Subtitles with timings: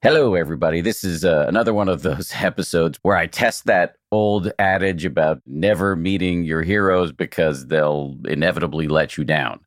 [0.00, 0.80] Hello, everybody.
[0.80, 5.42] This is uh, another one of those episodes where I test that old adage about
[5.44, 9.58] never meeting your heroes because they'll inevitably let you down.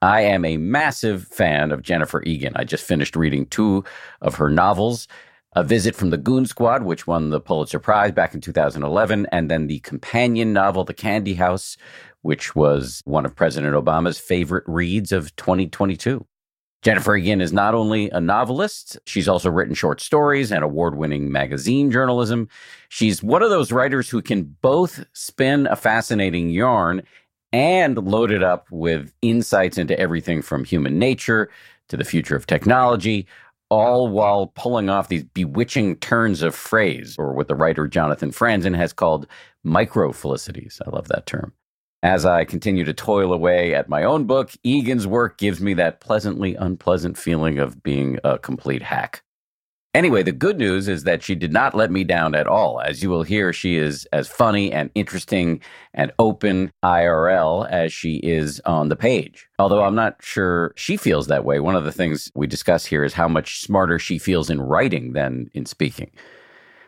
[0.00, 2.54] I am a massive fan of Jennifer Egan.
[2.56, 3.84] I just finished reading two
[4.22, 5.06] of her novels
[5.54, 9.50] A Visit from the Goon Squad, which won the Pulitzer Prize back in 2011, and
[9.50, 11.76] then the companion novel, The Candy House,
[12.22, 16.24] which was one of President Obama's favorite reads of 2022.
[16.82, 21.30] Jennifer Egan is not only a novelist, she's also written short stories and award winning
[21.30, 22.48] magazine journalism.
[22.88, 27.02] She's one of those writers who can both spin a fascinating yarn
[27.52, 31.50] and load it up with insights into everything from human nature
[31.88, 33.26] to the future of technology,
[33.68, 38.76] all while pulling off these bewitching turns of phrase, or what the writer Jonathan Franzen
[38.76, 39.26] has called
[39.64, 40.80] micro felicities.
[40.86, 41.52] I love that term.
[42.02, 46.00] As I continue to toil away at my own book, Egan's work gives me that
[46.00, 49.22] pleasantly unpleasant feeling of being a complete hack.
[49.92, 52.80] Anyway, the good news is that she did not let me down at all.
[52.80, 55.60] As you will hear, she is as funny and interesting
[55.92, 59.48] and open IRL as she is on the page.
[59.58, 61.60] Although I'm not sure she feels that way.
[61.60, 65.12] One of the things we discuss here is how much smarter she feels in writing
[65.12, 66.12] than in speaking.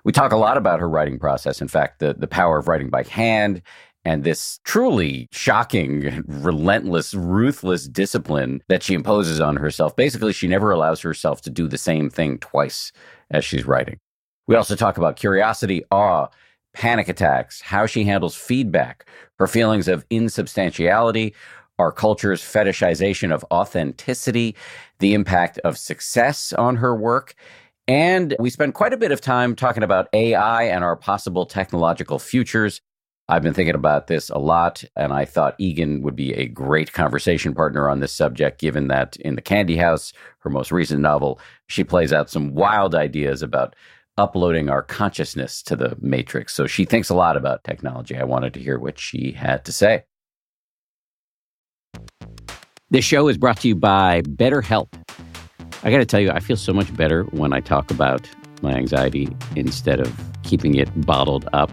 [0.05, 1.61] We talk a lot about her writing process.
[1.61, 3.63] In fact, the, the power of writing by hand
[4.05, 9.95] and this truly shocking, relentless, ruthless discipline that she imposes on herself.
[9.95, 12.93] Basically, she never allows herself to do the same thing twice
[13.31, 13.99] as she's writing.
[14.49, 16.27] We also talk about curiosity, awe,
[16.75, 19.07] panic attacks, how she handles feedback,
[19.39, 21.35] her feelings of insubstantiality,
[21.79, 24.57] our culture's fetishization of authenticity,
[24.99, 27.35] the impact of success on her work.
[27.89, 32.19] And we spend quite a bit of time talking about AI and our possible technological
[32.19, 32.81] futures.
[33.29, 36.93] I've been thinking about this a lot, and I thought Egan would be a great
[36.93, 41.41] conversation partner on this subject, given that in The Candy House, her most recent novel,
[41.69, 43.75] she plays out some wild ideas about
[44.19, 46.53] uploading our consciousness to the matrix.
[46.53, 48.17] So she thinks a lot about technology.
[48.17, 50.05] I wanted to hear what she had to say.
[52.91, 54.93] This show is brought to you by BetterHelp.
[55.83, 58.29] I got to tell you, I feel so much better when I talk about
[58.61, 61.73] my anxiety instead of keeping it bottled up.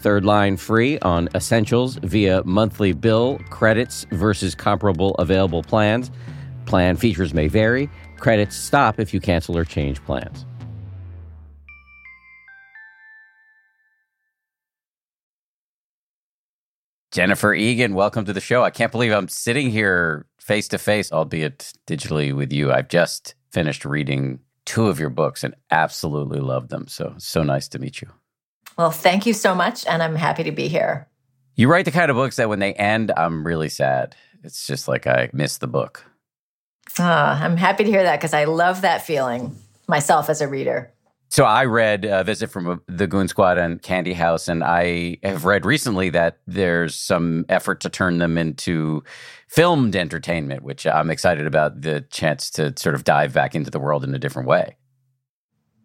[0.00, 6.10] Third line free on essentials via monthly bill credits versus comparable available plans.
[6.64, 7.90] Plan features may vary.
[8.16, 10.46] Credits stop if you cancel or change plans.
[17.12, 18.62] Jennifer Egan, welcome to the show.
[18.62, 22.72] I can't believe I'm sitting here face to face, albeit digitally, with you.
[22.72, 26.86] I've just finished reading two of your books and absolutely loved them.
[26.86, 28.08] So, so nice to meet you.
[28.80, 29.84] Well, thank you so much.
[29.86, 31.06] And I'm happy to be here.
[31.54, 34.16] You write the kind of books that when they end, I'm really sad.
[34.42, 36.02] It's just like I missed the book.
[36.98, 39.54] Oh, I'm happy to hear that because I love that feeling
[39.86, 40.90] myself as a reader.
[41.28, 45.44] So I read a Visit from the Goon Squad and Candy House, and I have
[45.44, 49.04] read recently that there's some effort to turn them into
[49.46, 53.78] filmed entertainment, which I'm excited about the chance to sort of dive back into the
[53.78, 54.78] world in a different way.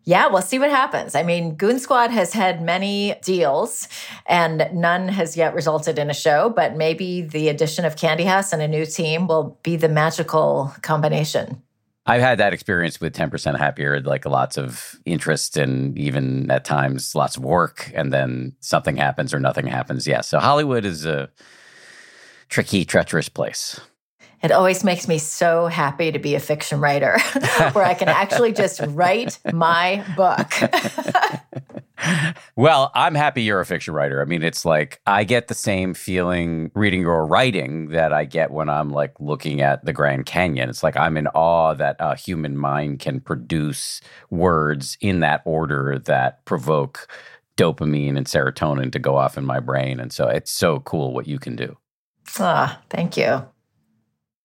[0.07, 1.15] Yeah, we'll see what happens.
[1.15, 3.87] I mean, Goon Squad has had many deals
[4.27, 8.53] and none has yet resulted in a show, but maybe the addition of Candy House
[8.53, 11.61] and a new team will be the magical combination.
[12.05, 17.15] I've had that experience with 10% happier, like lots of interest and even at times
[17.15, 20.05] lots of work, and then something happens or nothing happens.
[20.05, 20.21] Yeah.
[20.21, 21.31] So Hollywood is a
[22.47, 23.79] tricky, treacherous place.
[24.45, 27.17] It always makes me so happy to be a fiction writer
[27.71, 30.53] where I can actually just write my book.
[32.55, 34.21] well, I'm happy you're a fiction writer.
[34.21, 38.51] I mean, it's like I get the same feeling reading your writing that I get
[38.51, 40.69] when I'm like looking at the Grand Canyon.
[40.69, 43.99] It's like I'm in awe that a human mind can produce
[44.29, 47.07] words in that order that provoke
[47.57, 49.99] dopamine and serotonin to go off in my brain.
[49.99, 51.75] And so it's so cool what you can do.
[52.37, 53.43] Ah, thank you.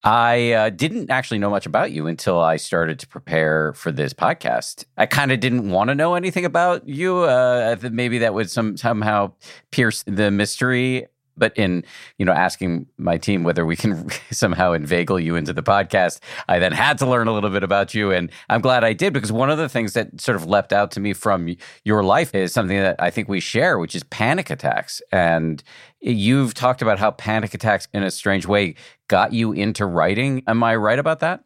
[0.03, 4.15] I uh, didn't actually know much about you until I started to prepare for this
[4.15, 4.87] podcast.
[4.97, 7.19] I kind of didn't want to know anything about you.
[7.19, 9.33] Uh, maybe that would some somehow
[9.71, 11.07] pierce the mystery
[11.41, 11.83] but in
[12.19, 16.61] you know asking my team whether we can somehow inveigle you into the podcast i
[16.61, 19.33] then had to learn a little bit about you and i'm glad i did because
[19.33, 22.53] one of the things that sort of leapt out to me from your life is
[22.53, 25.65] something that i think we share which is panic attacks and
[26.01, 28.75] you've talked about how panic attacks in a strange way
[29.09, 31.45] got you into writing am i right about that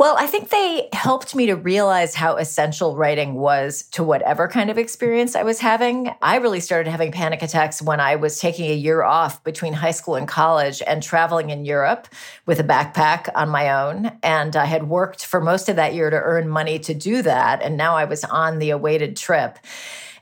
[0.00, 4.70] well, I think they helped me to realize how essential writing was to whatever kind
[4.70, 6.10] of experience I was having.
[6.22, 9.90] I really started having panic attacks when I was taking a year off between high
[9.90, 12.08] school and college and traveling in Europe
[12.46, 14.10] with a backpack on my own.
[14.22, 17.60] And I had worked for most of that year to earn money to do that.
[17.60, 19.58] And now I was on the awaited trip.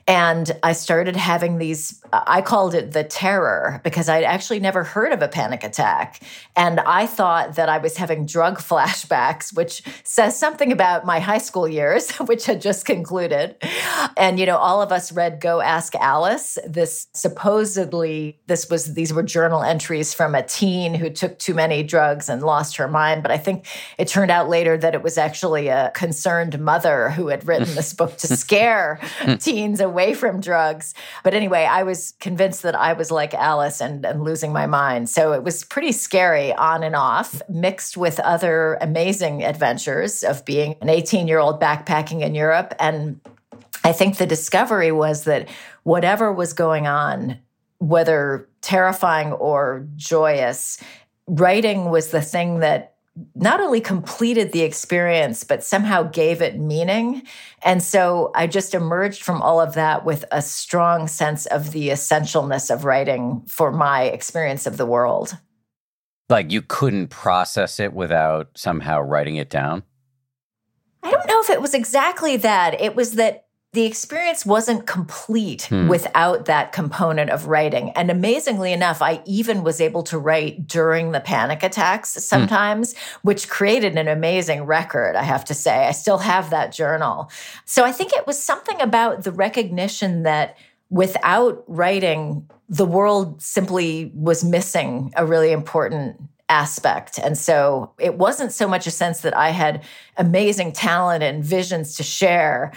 [0.09, 5.13] And I started having these, I called it the terror because I'd actually never heard
[5.13, 6.23] of a panic attack.
[6.55, 11.37] And I thought that I was having drug flashbacks, which says something about my high
[11.37, 13.55] school years, which had just concluded.
[14.17, 16.57] And, you know, all of us read Go Ask Alice.
[16.65, 21.83] This supposedly, this was, these were journal entries from a teen who took too many
[21.83, 23.21] drugs and lost her mind.
[23.21, 23.67] But I think
[23.99, 27.93] it turned out later that it was actually a concerned mother who had written this
[27.93, 28.99] book to scare
[29.39, 30.93] teens away away from drugs.
[31.23, 35.09] But anyway, I was convinced that I was like Alice and, and losing my mind.
[35.09, 40.75] So it was pretty scary on and off, mixed with other amazing adventures of being
[40.81, 42.73] an 18 year old backpacking in Europe.
[42.79, 43.19] And
[43.83, 45.49] I think the discovery was that
[45.83, 47.37] whatever was going on,
[47.79, 50.81] whether terrifying or joyous,
[51.27, 52.88] writing was the thing that
[53.35, 57.23] not only completed the experience, but somehow gave it meaning.
[57.61, 61.89] And so I just emerged from all of that with a strong sense of the
[61.89, 65.37] essentialness of writing for my experience of the world.
[66.29, 69.83] Like you couldn't process it without somehow writing it down?
[71.03, 72.79] I don't know if it was exactly that.
[72.79, 75.87] It was that the experience wasn't complete hmm.
[75.87, 77.91] without that component of writing.
[77.91, 82.19] And amazingly enough, I even was able to write during the panic attacks hmm.
[82.19, 82.99] sometimes, hmm.
[83.21, 85.85] which created an amazing record, I have to say.
[85.87, 87.29] I still have that journal.
[87.65, 90.57] So I think it was something about the recognition that
[90.89, 97.19] without writing, the world simply was missing a really important aspect.
[97.19, 99.83] And so it wasn't so much a sense that I had
[100.17, 102.73] amazing talent and visions to share,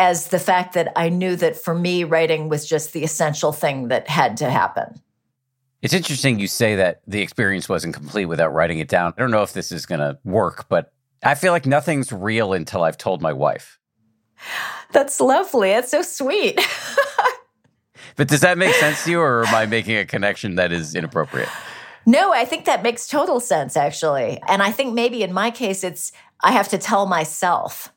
[0.00, 3.88] as the fact that I knew that for me, writing was just the essential thing
[3.88, 4.98] that had to happen.
[5.82, 9.12] It's interesting you say that the experience wasn't complete without writing it down.
[9.16, 10.92] I don't know if this is going to work, but
[11.22, 13.78] I feel like nothing's real until I've told my wife.
[14.90, 15.68] That's lovely.
[15.68, 16.58] That's so sweet.
[18.16, 20.94] but does that make sense to you, or am I making a connection that is
[20.94, 21.48] inappropriate?
[22.06, 24.40] No, I think that makes total sense, actually.
[24.48, 26.10] And I think maybe in my case, it's
[26.42, 27.92] I have to tell myself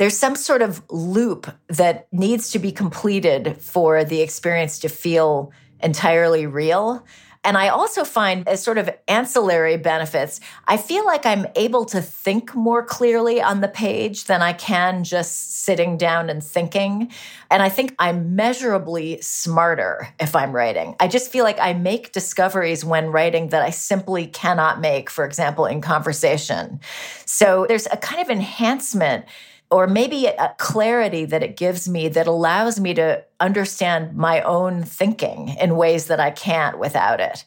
[0.00, 5.52] there's some sort of loop that needs to be completed for the experience to feel
[5.80, 7.06] entirely real.
[7.44, 12.00] And I also find as sort of ancillary benefits, I feel like I'm able to
[12.00, 17.12] think more clearly on the page than I can just sitting down and thinking.
[17.50, 20.96] And I think I'm measurably smarter if I'm writing.
[20.98, 25.26] I just feel like I make discoveries when writing that I simply cannot make, for
[25.26, 26.80] example, in conversation.
[27.26, 29.26] So there's a kind of enhancement
[29.70, 34.82] or maybe a clarity that it gives me that allows me to understand my own
[34.82, 37.44] thinking in ways that I can't without it.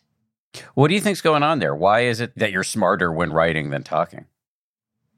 [0.76, 1.76] What do you think's going on there?
[1.76, 4.26] Why is it that you're smarter when writing than talking?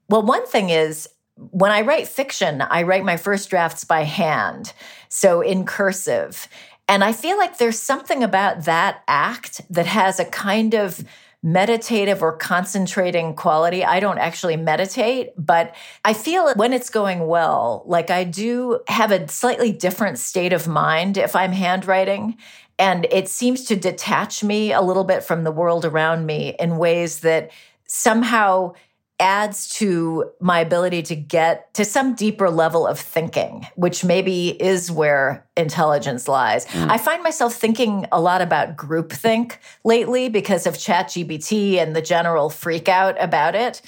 [0.08, 4.72] Well, one thing is when I write fiction, I write my first drafts by hand,
[5.08, 6.48] so in cursive.
[6.88, 11.04] And I feel like there's something about that act that has a kind of
[11.42, 13.84] meditative or concentrating quality.
[13.84, 15.74] I don't actually meditate, but
[16.04, 20.66] I feel when it's going well, like I do have a slightly different state of
[20.66, 22.36] mind if I'm handwriting.
[22.78, 26.78] And it seems to detach me a little bit from the world around me in
[26.78, 27.50] ways that
[27.86, 28.74] somehow
[29.18, 34.90] adds to my ability to get to some deeper level of thinking, which maybe is
[34.90, 36.66] where intelligence lies.
[36.66, 36.90] Mm.
[36.90, 42.50] I find myself thinking a lot about groupthink lately because of ChatGPT and the general
[42.50, 43.80] freak out about it.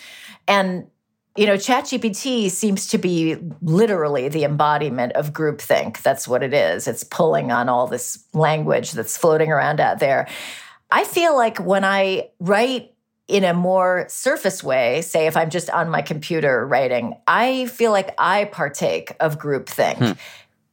[0.47, 0.87] And
[1.37, 6.03] you know, ChatGPT seems to be literally the embodiment of groupthink.
[6.03, 6.89] That's what it is.
[6.89, 10.27] It's pulling on all this language that's floating around out there.
[10.91, 12.93] I feel like when I write
[13.29, 17.93] in a more surface way, say if I'm just on my computer writing, I feel
[17.93, 19.99] like I partake of groupthink.
[19.99, 20.13] Hmm.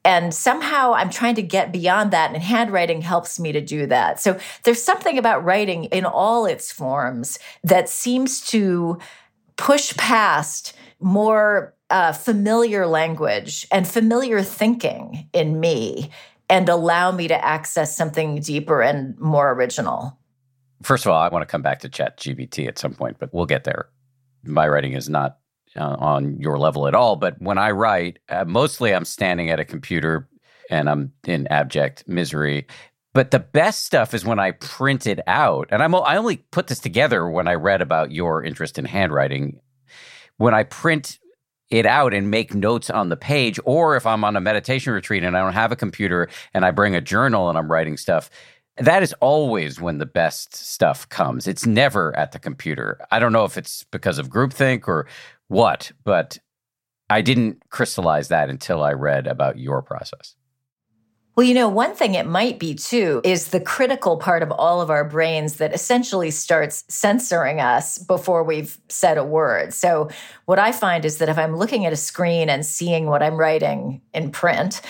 [0.05, 4.19] And somehow I'm trying to get beyond that, and handwriting helps me to do that.
[4.19, 8.99] So there's something about writing in all its forms that seems to
[9.57, 16.11] push past more uh, familiar language and familiar thinking in me
[16.49, 20.17] and allow me to access something deeper and more original.
[20.85, 23.33] First of all, I want to come back to Chat GPT at some point, but
[23.33, 23.89] we'll get there.
[24.43, 25.39] My writing is not
[25.75, 29.59] uh, on your level at all, but when I write, uh, mostly I'm standing at
[29.59, 30.29] a computer
[30.69, 32.67] and I'm in abject misery.
[33.13, 35.69] But the best stuff is when I print it out.
[35.71, 39.59] And I'm, I only put this together when I read about your interest in handwriting.
[40.37, 41.17] When I print
[41.71, 45.23] it out and make notes on the page, or if I'm on a meditation retreat
[45.23, 48.29] and I don't have a computer and I bring a journal and I'm writing stuff,
[48.77, 51.47] that is always when the best stuff comes.
[51.47, 52.99] It's never at the computer.
[53.11, 55.07] I don't know if it's because of groupthink or
[55.47, 56.39] what, but
[57.09, 60.35] I didn't crystallize that until I read about your process.
[61.35, 64.79] Well, you know, one thing it might be too is the critical part of all
[64.79, 69.73] of our brains that essentially starts censoring us before we've said a word.
[69.73, 70.09] So,
[70.45, 73.35] what I find is that if I'm looking at a screen and seeing what I'm
[73.35, 74.81] writing in print,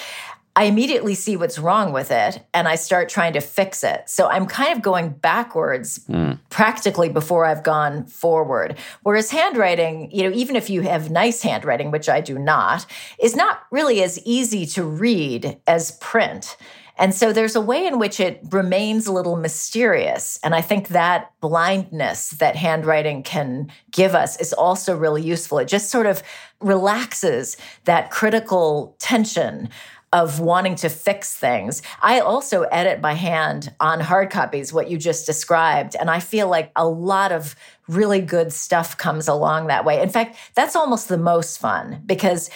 [0.58, 4.10] I immediately see what's wrong with it and I start trying to fix it.
[4.10, 6.40] So I'm kind of going backwards mm.
[6.50, 8.78] practically before I've gone forward.
[9.04, 12.86] Whereas handwriting, you know, even if you have nice handwriting, which I do not,
[13.22, 16.56] is not really as easy to read as print.
[16.98, 20.40] And so there's a way in which it remains a little mysterious.
[20.44, 25.60] And I think that blindness that handwriting can give us is also really useful.
[25.60, 26.24] It just sort of
[26.62, 29.70] relaxes that critical tension
[30.14, 31.82] of wanting to fix things.
[32.02, 35.96] I also edit by hand on hard copies, what you just described.
[36.00, 37.56] And I feel like a lot of
[37.88, 40.02] really good stuff comes along that way.
[40.02, 42.50] In fact, that's almost the most fun because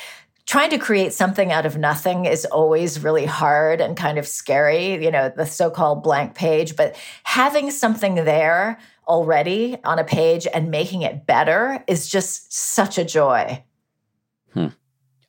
[0.45, 5.03] trying to create something out of nothing is always really hard and kind of scary,
[5.03, 6.75] you know, the so called blank page.
[6.75, 12.97] But having something there already on a page and making it better is just such
[12.97, 13.63] a joy.
[14.53, 14.67] Hmm.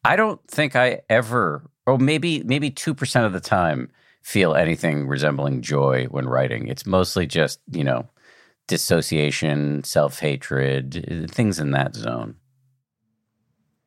[0.05, 3.91] I don't think I ever or maybe maybe 2% of the time
[4.23, 6.69] feel anything resembling joy when writing.
[6.69, 8.09] It's mostly just, you know,
[8.69, 12.37] dissociation, self-hatred, eh, things in that zone.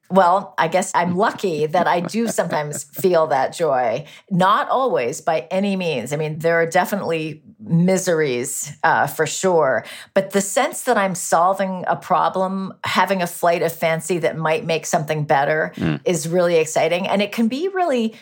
[0.10, 4.05] Well, I guess I'm lucky that I do sometimes feel that joy.
[4.29, 6.13] Not always by any means.
[6.13, 9.86] I mean, there are definitely miseries uh, for sure.
[10.13, 14.65] But the sense that I'm solving a problem, having a flight of fancy that might
[14.65, 16.00] make something better mm.
[16.05, 17.07] is really exciting.
[17.07, 18.13] And it can be really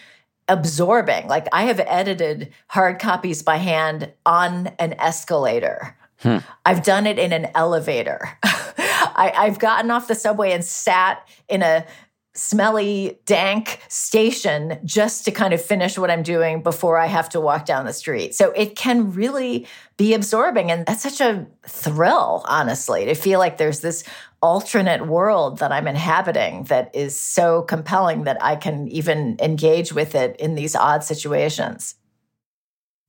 [0.48, 1.28] absorbing.
[1.28, 5.96] Like I have edited hard copies by hand on an escalator.
[6.22, 6.38] Hmm.
[6.66, 8.30] I've done it in an elevator.
[8.44, 11.86] I, I've gotten off the subway and sat in a
[12.34, 17.42] smelly, dank station just to kind of finish what I'm doing before I have to
[17.42, 18.34] walk down the street.
[18.34, 20.72] So it can really be absorbing.
[20.72, 24.04] And that's such a thrill, honestly, to feel like there's this
[24.42, 30.16] alternate world that I'm inhabiting that is so compelling that I can even engage with
[30.16, 31.96] it in these odd situations.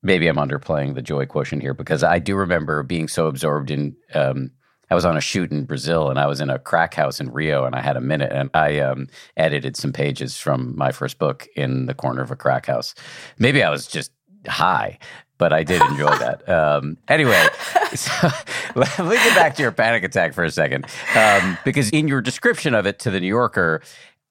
[0.03, 3.97] Maybe I'm underplaying the joy quotient here because I do remember being so absorbed in.
[4.15, 4.51] Um,
[4.91, 7.31] I was on a shoot in Brazil and I was in a crack house in
[7.31, 11.19] Rio and I had a minute and I um, edited some pages from my first
[11.19, 12.95] book in the corner of a crack house.
[13.39, 14.13] Maybe I was just
[14.47, 14.99] high,
[15.39, 16.43] but I did enjoy that.
[16.53, 17.47] Um, anyway,
[17.95, 18.29] so
[18.75, 20.87] let me get back to your panic attack for a second.
[21.17, 23.81] Um, because in your description of it to the New Yorker,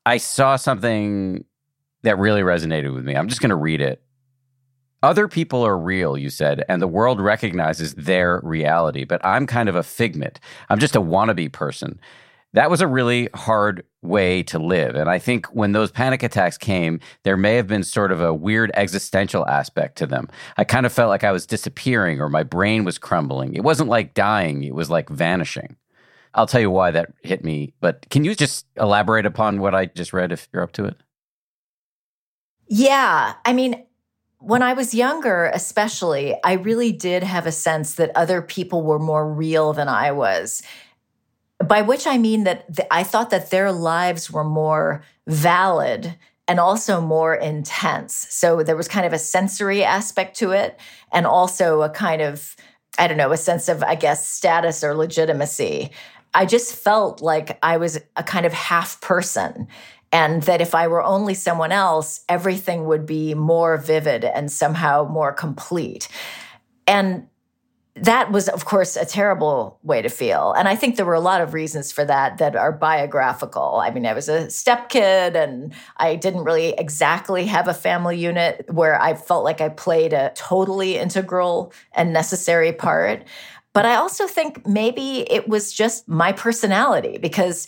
[0.06, 1.44] I saw something
[2.04, 3.16] that really resonated with me.
[3.16, 4.04] I'm just going to read it
[5.03, 9.67] other people are real, you said, and the world recognizes their reality, but I'm kind
[9.67, 10.39] of a figment.
[10.70, 12.00] I'm just a wannabe person.
[12.53, 14.96] That was a really hard way to live.
[14.96, 18.34] And I think when those panic attacks came, there may have been sort of a
[18.34, 20.27] weird existential aspect to them.
[20.58, 23.53] I kind of felt like I was disappearing or my brain was crumbling.
[23.53, 25.77] It wasn't like dying, it was like vanishing.
[26.34, 29.88] I'll tell you why that hit me, but can you just elaborate upon what I
[29.88, 30.96] just read if you're up to it?
[32.67, 33.34] Yeah.
[33.43, 33.84] I mean,
[34.41, 39.00] when I was younger, especially, I really did have a sense that other people were
[39.00, 40.63] more real than I was.
[41.63, 46.15] By which I mean that I thought that their lives were more valid
[46.48, 48.27] and also more intense.
[48.29, 50.79] So there was kind of a sensory aspect to it,
[51.12, 52.55] and also a kind of,
[52.98, 55.91] I don't know, a sense of, I guess, status or legitimacy.
[56.33, 59.67] I just felt like I was a kind of half person
[60.12, 65.08] and that if I were only someone else, everything would be more vivid and somehow
[65.10, 66.08] more complete.
[66.86, 67.27] And
[67.96, 70.53] that was, of course, a terrible way to feel.
[70.53, 73.82] And I think there were a lot of reasons for that that are biographical.
[73.84, 78.65] I mean, I was a stepkid and I didn't really exactly have a family unit
[78.72, 83.25] where I felt like I played a totally integral and necessary part.
[83.74, 87.68] But I also think maybe it was just my personality because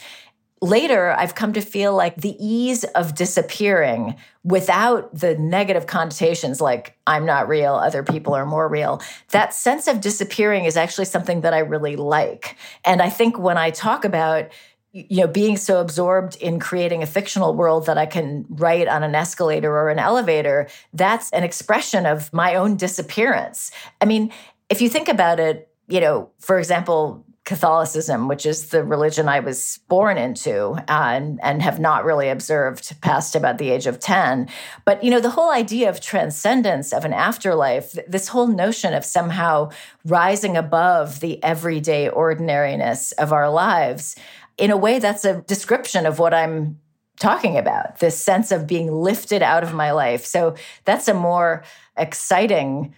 [0.64, 6.98] later I've come to feel like the ease of disappearing without the negative connotations like
[7.06, 9.02] I'm not real, other people are more real.
[9.32, 12.56] That sense of disappearing is actually something that I really like.
[12.86, 14.50] And I think when I talk about
[14.94, 19.04] you know being so absorbed in creating a fictional world that I can write on
[19.04, 23.72] an escalator or an elevator, that's an expression of my own disappearance.
[24.00, 24.32] I mean,
[24.70, 29.42] if you think about it, you know, for example, Catholicism, which is the religion I
[29.42, 34.00] was born into uh, and, and have not really observed past about the age of
[34.00, 34.48] 10.
[34.86, 39.04] But, you know, the whole idea of transcendence, of an afterlife, this whole notion of
[39.04, 39.72] somehow
[40.06, 44.16] rising above the everyday ordinariness of our lives,
[44.58, 46.80] in a way, that's a description of what I'm
[47.20, 50.26] talking about this sense of being lifted out of my life.
[50.26, 51.64] So that's a more
[51.98, 52.94] exciting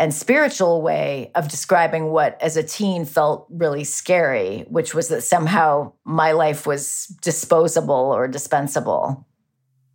[0.00, 5.22] and spiritual way of describing what as a teen felt really scary, which was that
[5.22, 9.26] somehow my life was disposable or dispensable.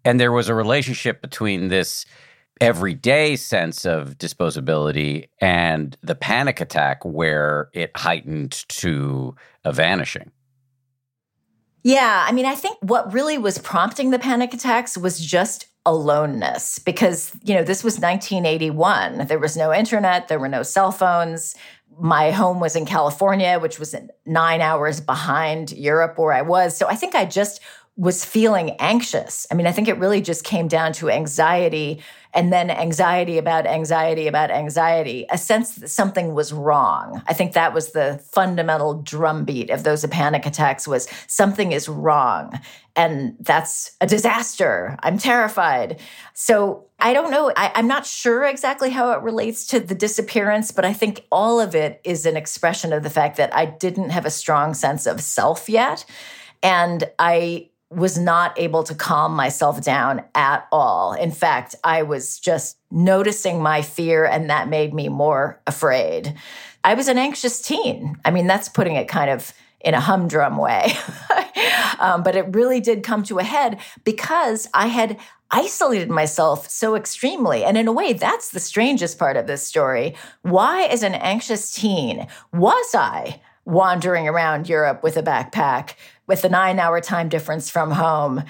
[0.06, 2.06] And there was a relationship between this
[2.62, 10.32] everyday sense of disposability and the panic attack where it heightened to a vanishing.
[11.84, 16.80] Yeah, I mean, I think what really was prompting the panic attacks was just aloneness
[16.80, 19.28] because, you know, this was 1981.
[19.28, 21.56] There was no internet, there were no cell phones.
[21.98, 23.96] My home was in California, which was
[24.26, 26.76] nine hours behind Europe where I was.
[26.76, 27.62] So I think I just
[27.98, 29.48] was feeling anxious.
[29.50, 32.04] I mean, I think it really just came down to anxiety
[32.34, 37.24] and then anxiety about anxiety about anxiety, a sense that something was wrong.
[37.28, 42.60] I think that was the fundamental drumbeat of those panic attacks was something is wrong
[42.98, 44.98] and that's a disaster.
[45.02, 46.02] I'm terrified.
[46.34, 47.54] So I don't know.
[47.56, 51.62] I, am not sure exactly how it relates to the disappearance, but I think all
[51.62, 55.06] of it is an expression of the fact that I didn't have a strong sense
[55.06, 56.06] of self yet.
[56.64, 61.14] And I was not able to calm myself down at all.
[61.14, 66.36] In fact, I was just noticing my fear, and that made me more afraid.
[66.84, 68.18] I was an anxious teen.
[68.26, 70.94] I mean, that's putting it kind of in a humdrum way.
[72.00, 75.18] um, but it really did come to a head because I had
[75.52, 77.64] isolated myself so extremely.
[77.64, 80.16] And in a way, that's the strangest part of this story.
[80.42, 85.96] Why, as an anxious teen, was I wandering around Europe with a backpack?
[86.28, 88.44] with the nine hour time difference from home.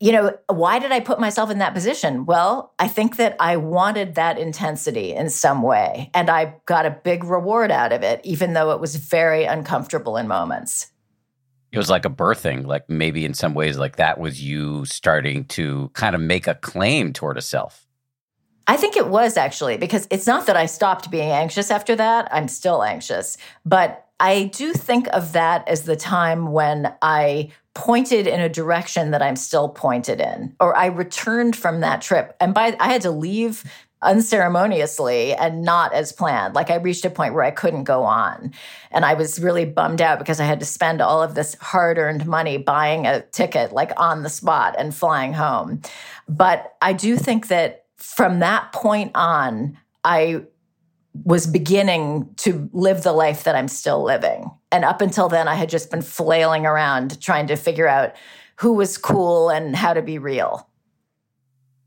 [0.00, 2.26] You know, why did I put myself in that position?
[2.26, 6.90] Well, I think that I wanted that intensity in some way, and I got a
[6.90, 10.88] big reward out of it, even though it was very uncomfortable in moments.
[11.70, 15.44] It was like a birthing, like maybe in some ways, like that was you starting
[15.46, 17.86] to kind of make a claim toward a self.
[18.66, 22.28] I think it was actually because it's not that I stopped being anxious after that.
[22.32, 28.28] I'm still anxious, but I do think of that as the time when I pointed
[28.28, 32.36] in a direction that I'm still pointed in, or I returned from that trip.
[32.38, 33.64] And by I had to leave
[34.00, 36.54] unceremoniously and not as planned.
[36.54, 38.52] Like I reached a point where I couldn't go on.
[38.92, 41.98] And I was really bummed out because I had to spend all of this hard
[41.98, 45.82] earned money buying a ticket, like on the spot and flying home.
[46.28, 50.42] But I do think that from that point on, I
[51.24, 54.50] was beginning to live the life that I'm still living.
[54.70, 58.14] And up until then, I had just been flailing around trying to figure out
[58.56, 60.68] who was cool and how to be real.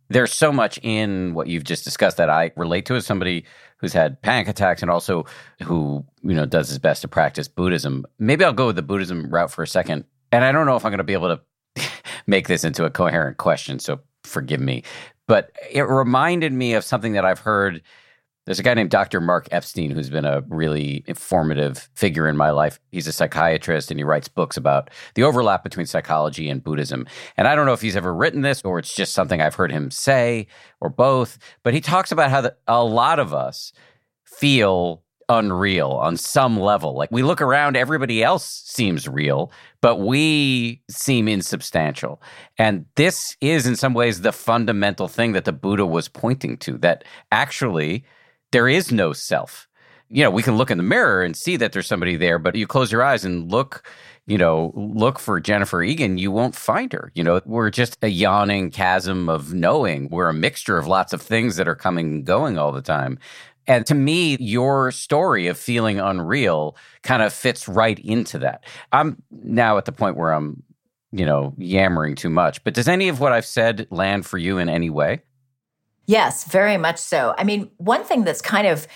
[0.10, 3.46] There's so much in what you've just discussed that I relate to as somebody
[3.78, 5.26] who's had panic attacks and also
[5.64, 8.06] who, you know, does his best to practice Buddhism.
[8.20, 10.06] Maybe I'll go with the Buddhism route for a second.
[10.32, 11.90] And I don't know if I'm going to be able to
[12.28, 14.84] make this into a coherent question, so forgive me.
[15.28, 17.82] But it reminded me of something that I've heard
[18.46, 19.20] there's a guy named Dr.
[19.20, 22.80] Mark Epstein who's been a really informative figure in my life.
[22.92, 27.08] He's a psychiatrist and he writes books about the overlap between psychology and Buddhism.
[27.38, 29.72] And I don't know if he's ever written this or it's just something I've heard
[29.72, 30.48] him say
[30.80, 33.74] or both, but he talks about how the, a lot of us
[34.24, 36.96] feel unreal on some level.
[36.96, 42.22] Like we look around, everybody else seems real, but we seem insubstantial.
[42.60, 46.78] And this is, in some ways, the fundamental thing that the Buddha was pointing to
[46.80, 48.06] that actually
[48.56, 49.68] there is no self.
[50.08, 52.56] You know, we can look in the mirror and see that there's somebody there, but
[52.56, 53.86] you close your eyes and look,
[54.28, 57.12] you know, look for Jennifer Egan, you won't find her.
[57.16, 60.08] You know, we're just a yawning chasm of knowing.
[60.10, 63.20] We're a mixture of lots of things that are coming and going all the time.
[63.68, 68.64] And to me, your story of feeling unreal kind of fits right into that.
[68.94, 70.64] I'm now at the point where I'm,
[71.12, 72.64] you know, yammering too much.
[72.64, 75.24] But does any of what I've said land for you in any way?
[76.08, 77.34] Yes, very much so.
[77.38, 78.88] I mean, one thing that's kind of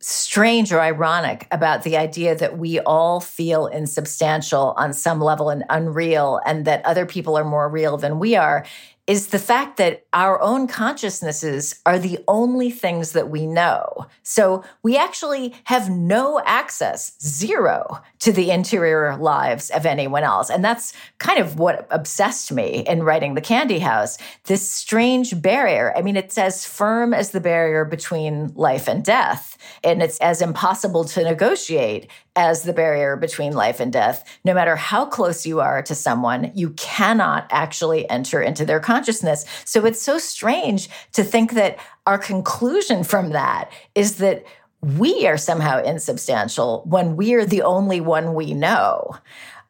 [0.00, 5.64] strange or ironic about the idea that we all feel insubstantial on some level and
[5.68, 8.64] unreal, and that other people are more real than we are,
[9.06, 14.06] is the fact that our own consciousnesses are the only things that we know.
[14.22, 20.50] So we actually have no access, zero, to the interior lives of anyone else.
[20.50, 25.96] And that's kind of what obsessed me in writing The Candy House this strange barrier.
[25.96, 30.42] I mean, it's as firm as the barrier between life and death, and it's as
[30.42, 34.24] impossible to negotiate as the barrier between life and death.
[34.44, 39.44] No matter how close you are to someone, you cannot actually enter into their consciousness.
[39.64, 44.44] So it's so strange to think that our conclusion from that is that
[44.82, 49.16] we are somehow insubstantial when we're the only one we know.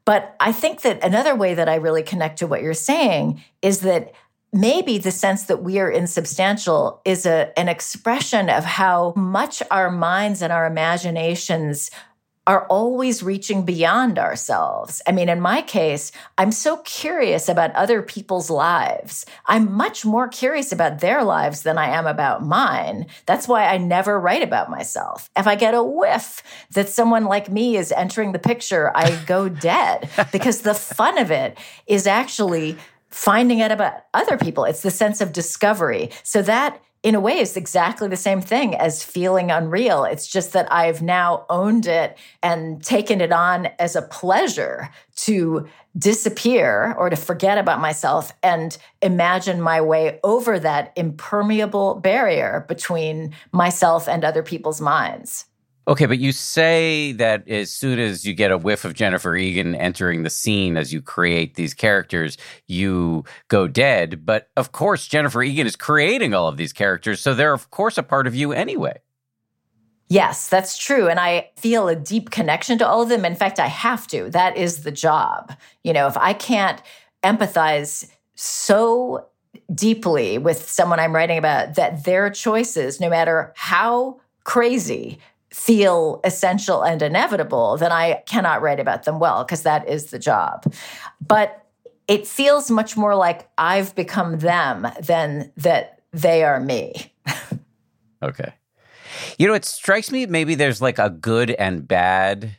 [0.05, 3.81] But I think that another way that I really connect to what you're saying is
[3.81, 4.13] that
[4.53, 9.91] maybe the sense that we are insubstantial is a, an expression of how much our
[9.91, 11.91] minds and our imaginations
[12.47, 15.03] are always reaching beyond ourselves.
[15.07, 19.27] I mean, in my case, I'm so curious about other people's lives.
[19.47, 23.07] I'm much more curious about their lives than I am about mine.
[23.27, 25.29] That's why I never write about myself.
[25.37, 29.49] If I get a whiff that someone like me is entering the picture, I go
[29.67, 32.77] dead because the fun of it is actually
[33.11, 34.65] finding out about other people.
[34.65, 36.11] It's the sense of discovery.
[36.23, 40.03] So that in a way is exactly the same thing as feeling unreal.
[40.03, 45.69] It's just that I've now owned it and taken it on as a pleasure to
[45.97, 53.33] disappear or to forget about myself and imagine my way over that impermeable barrier between
[53.53, 55.45] myself and other people's minds.
[55.89, 59.77] Okay, but you say that as soon as you get a whiff of Jennifer Egan
[59.77, 64.27] entering the scene as you create these characters, you go dead.
[64.27, 67.99] But of course, Jennifer Egan is creating all of these characters, so they're, of course,
[67.99, 68.99] a part of you anyway.
[70.09, 71.09] Yes, that's true.
[71.09, 73.25] And I feel a deep connection to all of them.
[73.25, 74.31] In fact, I have to.
[74.31, 75.53] That is the job.
[75.83, 76.81] You know, if I can't
[77.23, 79.27] empathize so
[79.75, 85.19] deeply with someone I'm writing about that their choices, no matter how crazy
[85.51, 90.19] feel essential and inevitable, then I cannot write about them well because that is the
[90.19, 90.73] job.
[91.27, 91.65] But
[92.09, 97.13] it feels much more like I've become them than that they are me.
[98.23, 98.53] okay.
[99.39, 102.57] You know, it strikes me maybe there's like a good and bad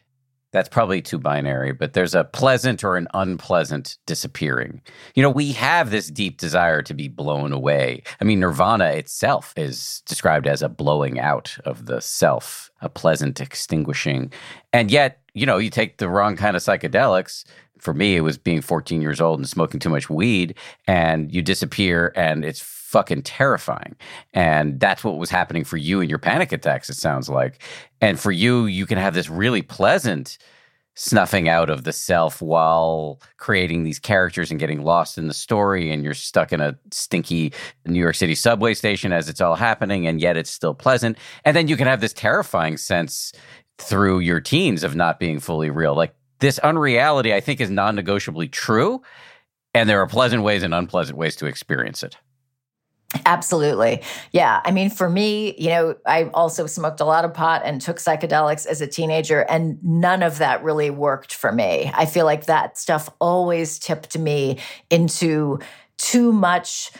[0.51, 4.81] that's probably too binary, but there's a pleasant or an unpleasant disappearing.
[5.13, 8.03] You know, we have this deep desire to be blown away.
[8.21, 13.41] I mean, nirvana itself is described as a blowing out of the self, a pleasant
[13.41, 14.31] extinguishing.
[14.71, 17.43] And yet, you know, you take the wrong kind of psychedelics.
[17.77, 20.55] For me, it was being 14 years old and smoking too much weed,
[20.87, 23.97] and you disappear, and it's fucking terrifying.
[24.33, 27.61] And that's what was happening for you in your panic attacks, it sounds like.
[27.99, 30.37] And for you, you can have this really pleasant
[30.95, 35.91] snuffing out of the self while creating these characters and getting lost in the story
[35.91, 37.51] and you're stuck in a stinky
[37.85, 41.55] New York City subway station as it's all happening and yet it's still pleasant and
[41.55, 43.31] then you can have this terrifying sense
[43.77, 48.47] through your teens of not being fully real like this unreality I think is non-negotiably
[48.47, 49.03] true
[49.75, 52.17] and there are pleasant ways and unpleasant ways to experience it
[53.25, 54.01] Absolutely.
[54.31, 54.61] Yeah.
[54.65, 57.97] I mean, for me, you know, I also smoked a lot of pot and took
[57.97, 61.91] psychedelics as a teenager, and none of that really worked for me.
[61.93, 65.59] I feel like that stuff always tipped me into
[65.97, 66.91] too much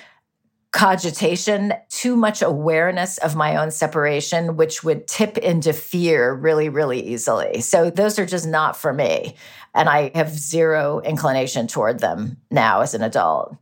[0.71, 7.01] cogitation, too much awareness of my own separation, which would tip into fear really, really
[7.01, 7.62] easily.
[7.62, 9.36] So those are just not for me.
[9.73, 13.56] And I have zero inclination toward them now as an adult.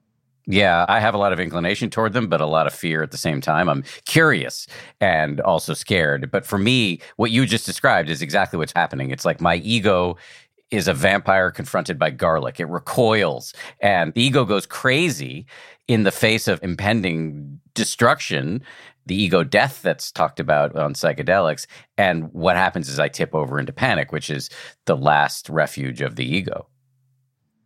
[0.47, 3.11] Yeah, I have a lot of inclination toward them, but a lot of fear at
[3.11, 3.67] the same time.
[3.67, 4.67] I'm curious
[5.01, 6.29] and also scared.
[6.29, 9.09] But for me, what you just described is exactly what's happening.
[9.09, 10.17] It's like my ego
[10.69, 12.59] is a vampire confronted by garlic.
[12.59, 15.45] It recoils and the ego goes crazy
[15.87, 18.63] in the face of impending destruction,
[19.05, 21.65] the ego death that's talked about on psychedelics.
[21.97, 24.49] And what happens is I tip over into panic, which is
[24.85, 26.67] the last refuge of the ego.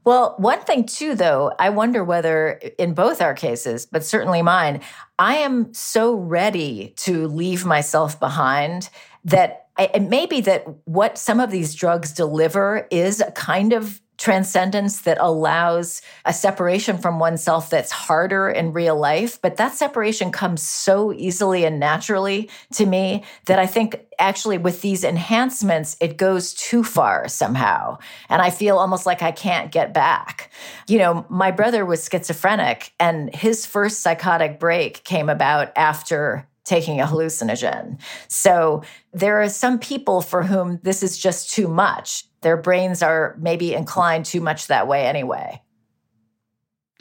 [0.06, 4.82] Well, one thing too, though, I wonder whether in both our cases, but certainly mine,
[5.20, 8.90] I am so ready to leave myself behind
[9.26, 14.02] that it may be that what some of these drugs deliver is a kind of
[14.20, 19.42] transcendence that allows a separation from oneself that's harder in real life.
[19.42, 24.82] But that separation comes so easily and naturally to me that I think actually with
[24.82, 27.98] these enhancements, it goes too far somehow.
[28.28, 30.52] And I feel almost like I can't get back.
[30.88, 37.00] You know, my brother was schizophrenic, and his first psychotic break came about after taking
[37.00, 38.00] a hallucinogen.
[38.28, 42.26] So there are some people for whom this is just too much.
[42.42, 45.62] Their brains are maybe inclined too much that way anyway.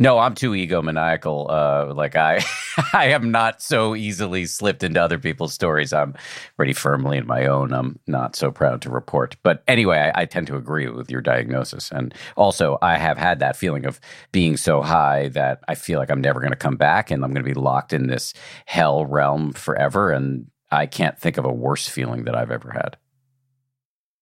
[0.00, 1.50] No, I'm too egomaniacal.
[1.50, 2.40] Uh, like I,
[2.92, 5.92] I am not so easily slipped into other people's stories.
[5.92, 6.14] I'm
[6.56, 7.72] pretty firmly in my own.
[7.72, 9.36] I'm not so proud to report.
[9.42, 13.40] But anyway, I, I tend to agree with your diagnosis, and also I have had
[13.40, 16.76] that feeling of being so high that I feel like I'm never going to come
[16.76, 18.34] back, and I'm going to be locked in this
[18.66, 20.12] hell realm forever.
[20.12, 22.96] And I can't think of a worse feeling that I've ever had.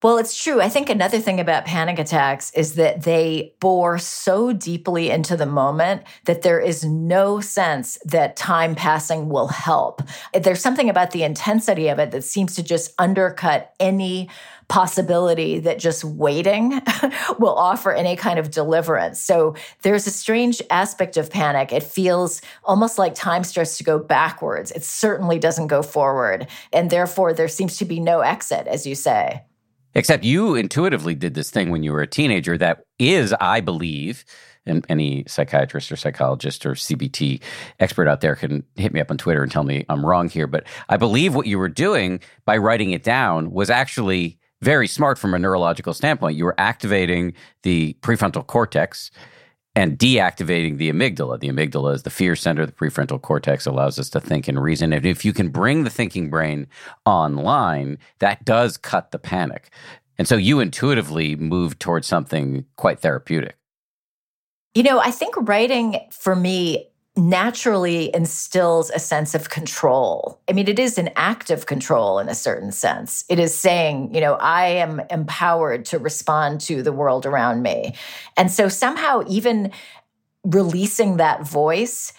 [0.02, 0.61] Well, it's true.
[0.61, 5.46] I think another thing about panic attacks is that they bore so deeply into the
[5.46, 10.02] moment that there is no sense that time passing will help.
[10.35, 14.28] There's something about the intensity of it that seems to just undercut any
[14.68, 16.78] possibility that just waiting
[17.38, 19.18] will offer any kind of deliverance.
[19.18, 21.72] So there's a strange aspect of panic.
[21.72, 24.72] It feels almost like time starts to go backwards.
[24.72, 26.48] It certainly doesn't go forward.
[26.70, 29.45] And therefore, there seems to be no exit, as you say.
[29.96, 34.26] Except you intuitively did this thing when you were a teenager that is, I believe,
[34.66, 37.40] and any psychiatrist or psychologist or CBT
[37.80, 40.46] expert out there can hit me up on Twitter and tell me I'm wrong here.
[40.46, 45.16] But I believe what you were doing by writing it down was actually very smart
[45.18, 46.37] from a neurological standpoint.
[46.37, 47.32] You were activating
[47.62, 49.11] the prefrontal cortex
[49.76, 51.38] and deactivating the amygdala.
[51.38, 52.64] The amygdala is the fear center.
[52.64, 54.92] The prefrontal cortex allows us to think and reason.
[54.94, 56.66] And if you can bring the thinking brain
[57.04, 59.70] online, that does cut the panic.
[60.18, 63.56] And so you intuitively move towards something quite therapeutic.
[64.74, 70.38] You know, I think writing for me naturally instills a sense of control.
[70.48, 73.24] I mean, it is an act of control in a certain sense.
[73.31, 77.94] It is saying, you know, I am empowered to respond to the world around me.
[78.37, 79.72] And so somehow, even
[80.44, 82.12] releasing that voice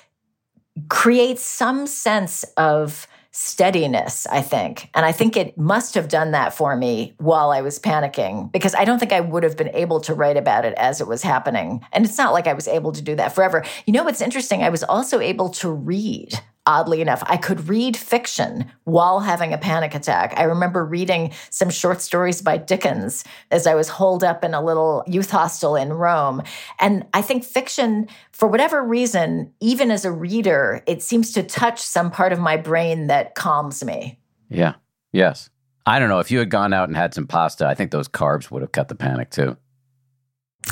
[0.89, 3.07] creates some sense of
[3.39, 4.89] steadiness, I think.
[4.95, 8.73] And I think it must have done that for me while I was panicking because
[8.73, 11.21] I don't think I would have been able to write about it as it was
[11.21, 11.85] happening.
[11.93, 13.63] And it's not like I was able to do that forever.
[13.85, 14.63] You know what's interesting?
[14.63, 16.33] I was also able to read
[16.67, 17.23] oddly enough.
[17.25, 20.33] I could read fiction while having a panic attack.
[20.37, 24.63] I remember reading some short stories by Dickens as I was holed up in a
[24.63, 26.43] little youth hostel in Rome.
[26.79, 31.81] And I think fiction, for whatever reason, even as a reader, it seems to touch
[31.81, 34.19] some part of my brain that calms me.
[34.49, 34.75] Yeah.
[35.13, 35.49] Yes.
[35.85, 36.19] I don't know.
[36.19, 38.73] If you had gone out and had some pasta, I think those carbs would have
[38.73, 39.55] cut the panic too.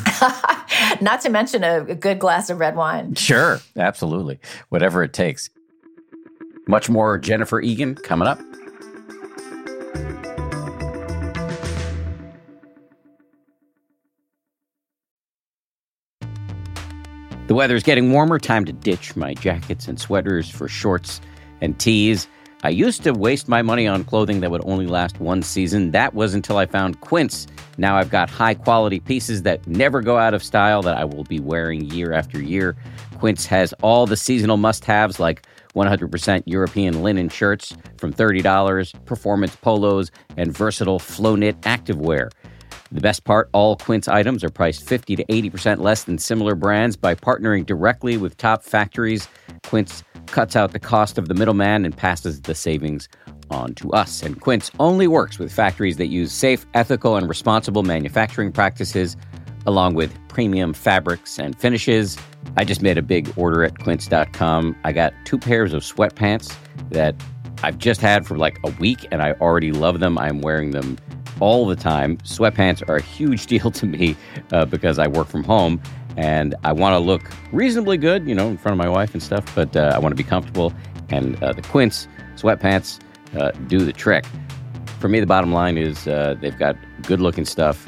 [1.00, 3.14] Not to mention a, a, good glass of red wine.
[3.14, 4.38] Sure, absolutely.
[4.68, 5.48] Whatever it takes.
[6.68, 8.40] Much more Jennifer Egan coming up.
[17.46, 18.40] The weather is getting warmer.
[18.40, 21.20] Time to ditch my jackets and sweaters for shorts
[21.60, 22.26] and tees.
[22.64, 25.92] I used to waste my money on clothing that would only last one season.
[25.92, 27.46] That was until I found Quince.
[27.78, 31.22] Now I've got high quality pieces that never go out of style that I will
[31.22, 32.74] be wearing year after year.
[33.18, 35.46] Quince has all the seasonal must haves like
[35.76, 42.30] 100% European linen shirts from $30, performance polos, and versatile flow knit activewear.
[42.92, 46.96] The best part all Quince items are priced 50 to 80% less than similar brands
[46.96, 49.28] by partnering directly with top factories.
[49.64, 53.08] Quince cuts out the cost of the middleman and passes the savings
[53.50, 54.22] on to us.
[54.22, 59.16] And Quince only works with factories that use safe, ethical, and responsible manufacturing practices,
[59.66, 62.16] along with premium fabrics and finishes.
[62.56, 64.76] I just made a big order at quince.com.
[64.84, 66.54] I got two pairs of sweatpants
[66.90, 67.14] that
[67.62, 70.18] I've just had for like a week and I already love them.
[70.18, 70.98] I'm wearing them
[71.40, 72.18] all the time.
[72.18, 74.16] Sweatpants are a huge deal to me
[74.52, 75.80] uh, because I work from home
[76.16, 79.22] and I want to look reasonably good, you know, in front of my wife and
[79.22, 80.72] stuff, but uh, I want to be comfortable.
[81.10, 83.00] And uh, the Quince sweatpants
[83.38, 84.24] uh, do the trick.
[84.98, 87.86] For me, the bottom line is uh, they've got good looking stuff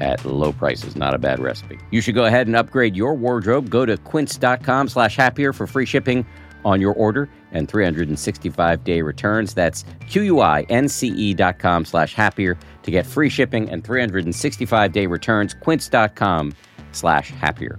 [0.00, 0.96] at low prices.
[0.96, 1.78] Not a bad recipe.
[1.90, 3.70] You should go ahead and upgrade your wardrobe.
[3.70, 6.26] Go to quince.com slash happier for free shipping
[6.64, 9.54] on your order and 365 day returns.
[9.54, 15.54] That's Q-U-I-N-C-E dot com slash happier to get free shipping and 365 day returns.
[15.54, 16.52] Quince.com
[16.92, 17.78] slash happier.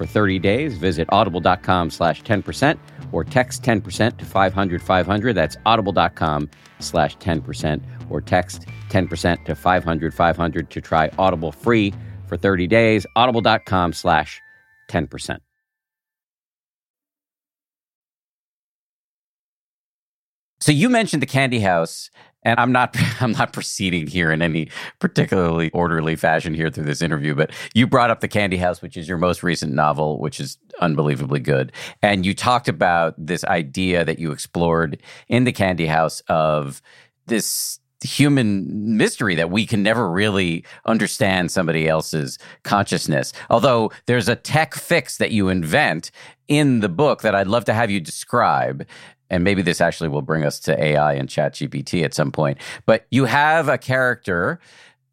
[0.00, 0.78] for 30 days.
[0.78, 2.78] Visit audible.com slash 10%
[3.12, 5.34] or text 10% to 500 500.
[5.34, 11.92] That's audible.com slash 10% or text 10% to 500 500 to try Audible free
[12.26, 13.06] for 30 days.
[13.14, 14.40] Audible.com slash
[14.88, 15.38] 10%.
[20.62, 22.10] So you mentioned the Candy House,
[22.42, 27.02] and I'm not I'm not proceeding here in any particularly orderly fashion here through this
[27.02, 30.40] interview, but you brought up the Candy House, which is your most recent novel, which
[30.40, 31.72] is unbelievably good,
[32.02, 36.82] and you talked about this idea that you explored in the Candy House of
[37.26, 43.32] this human mystery that we can never really understand somebody else's consciousness.
[43.50, 46.10] Although there's a tech fix that you invent
[46.48, 48.86] in the book that I'd love to have you describe
[49.30, 52.58] and maybe this actually will bring us to AI and ChatGPT at some point.
[52.84, 54.60] But you have a character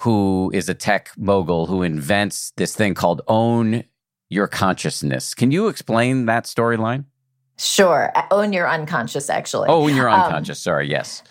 [0.01, 3.83] who is a tech mogul who invents this thing called Own
[4.29, 5.33] Your Consciousness.
[5.33, 7.05] Can you explain that storyline?
[7.57, 8.11] Sure.
[8.31, 9.69] Own Your Unconscious, actually.
[9.69, 10.59] Own Your um, Unconscious.
[10.59, 10.89] Um, Sorry.
[10.89, 11.23] Yes.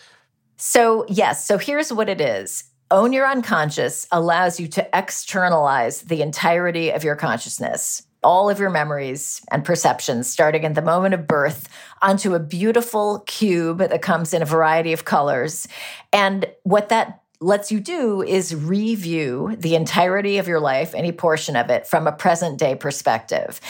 [0.56, 1.46] So, yes.
[1.46, 2.64] So here's what it is.
[2.90, 8.70] Own Your Unconscious allows you to externalize the entirety of your consciousness all of your
[8.70, 11.68] memories and perceptions starting at the moment of birth
[12.02, 15.68] onto a beautiful cube that comes in a variety of colors.
[16.12, 21.54] And what that lets you do is review the entirety of your life, any portion
[21.54, 23.60] of it, from a present day perspective.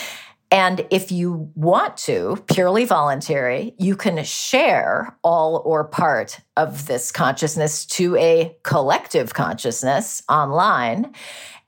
[0.51, 7.11] And if you want to, purely voluntary, you can share all or part of this
[7.11, 11.13] consciousness to a collective consciousness online.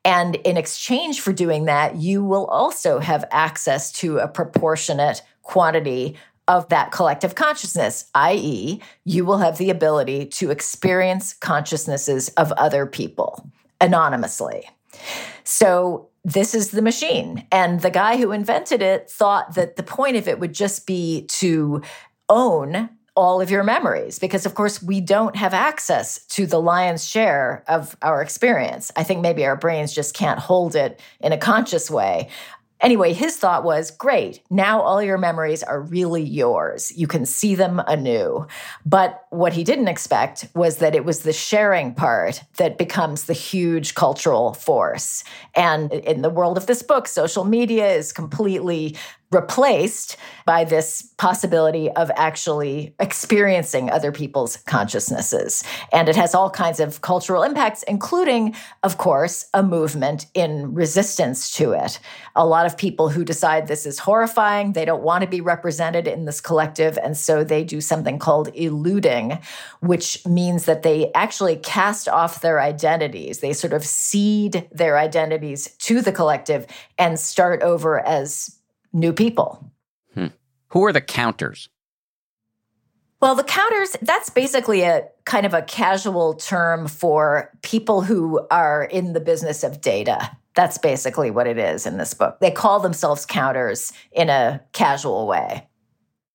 [0.09, 6.17] And in exchange for doing that, you will also have access to a proportionate quantity
[6.49, 12.87] of that collective consciousness, i.e., you will have the ability to experience consciousnesses of other
[12.87, 13.51] people
[13.83, 14.71] anonymously.
[15.45, 17.47] So, this is the machine.
[17.53, 21.27] And the guy who invented it thought that the point of it would just be
[21.27, 21.83] to
[22.31, 22.89] own
[23.19, 27.65] all of your memories because of course we don't have access to the lion's share
[27.67, 31.91] of our experience i think maybe our brains just can't hold it in a conscious
[31.91, 32.29] way
[32.81, 34.41] Anyway, his thought was great.
[34.51, 36.97] Now all your memories are really yours.
[36.97, 38.47] You can see them anew.
[38.87, 43.33] But what he didn't expect was that it was the sharing part that becomes the
[43.33, 45.25] huge cultural force.
[45.57, 48.97] And in the world of this book, social media is completely
[49.31, 50.17] replaced
[50.47, 55.63] by this possibility of actually experiencing other people's consciousnesses.
[55.93, 61.51] And it has all kinds of cultural impacts, including, of course, a movement in resistance
[61.57, 62.01] to it.
[62.37, 66.09] A lot of people who decide this is horrifying, they don't want to be represented
[66.09, 66.97] in this collective.
[66.97, 69.39] And so they do something called eluding,
[69.81, 73.41] which means that they actually cast off their identities.
[73.41, 76.67] They sort of cede their identities to the collective
[76.97, 78.58] and start over as
[78.93, 79.71] new people.
[80.15, 80.29] Hmm.
[80.69, 81.69] Who are the counters?
[83.21, 88.85] Well, the counters, that's basically a kind of a casual term for people who are
[88.85, 90.31] in the business of data.
[90.55, 92.39] That's basically what it is in this book.
[92.41, 95.67] They call themselves counters in a casual way.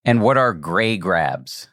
[0.03, 1.69] And what are gray grabs?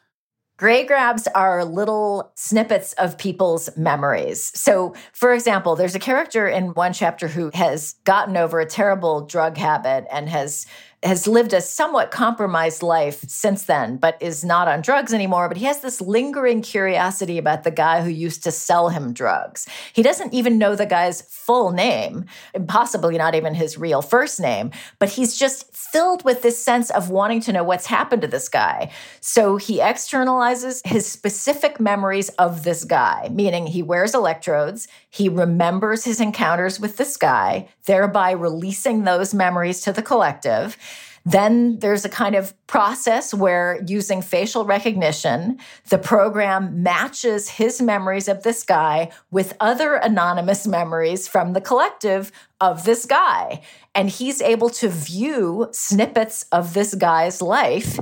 [0.61, 4.51] Gray grabs are little snippets of people's memories.
[4.53, 9.25] So, for example, there's a character in one chapter who has gotten over a terrible
[9.25, 10.67] drug habit and has
[11.03, 15.47] has lived a somewhat compromised life since then, but is not on drugs anymore.
[15.47, 19.67] But he has this lingering curiosity about the guy who used to sell him drugs.
[19.93, 22.25] He doesn't even know the guy's full name,
[22.67, 27.09] possibly not even his real first name, but he's just filled with this sense of
[27.09, 28.91] wanting to know what's happened to this guy.
[29.21, 36.05] So he externalizes his specific memories of this guy, meaning he wears electrodes, he remembers
[36.05, 40.77] his encounters with this guy, thereby releasing those memories to the collective.
[41.25, 45.59] Then there's a kind of process where using facial recognition,
[45.89, 52.31] the program matches his memories of this guy with other anonymous memories from the collective
[52.59, 53.61] of this guy.
[53.93, 57.99] And he's able to view snippets of this guy's life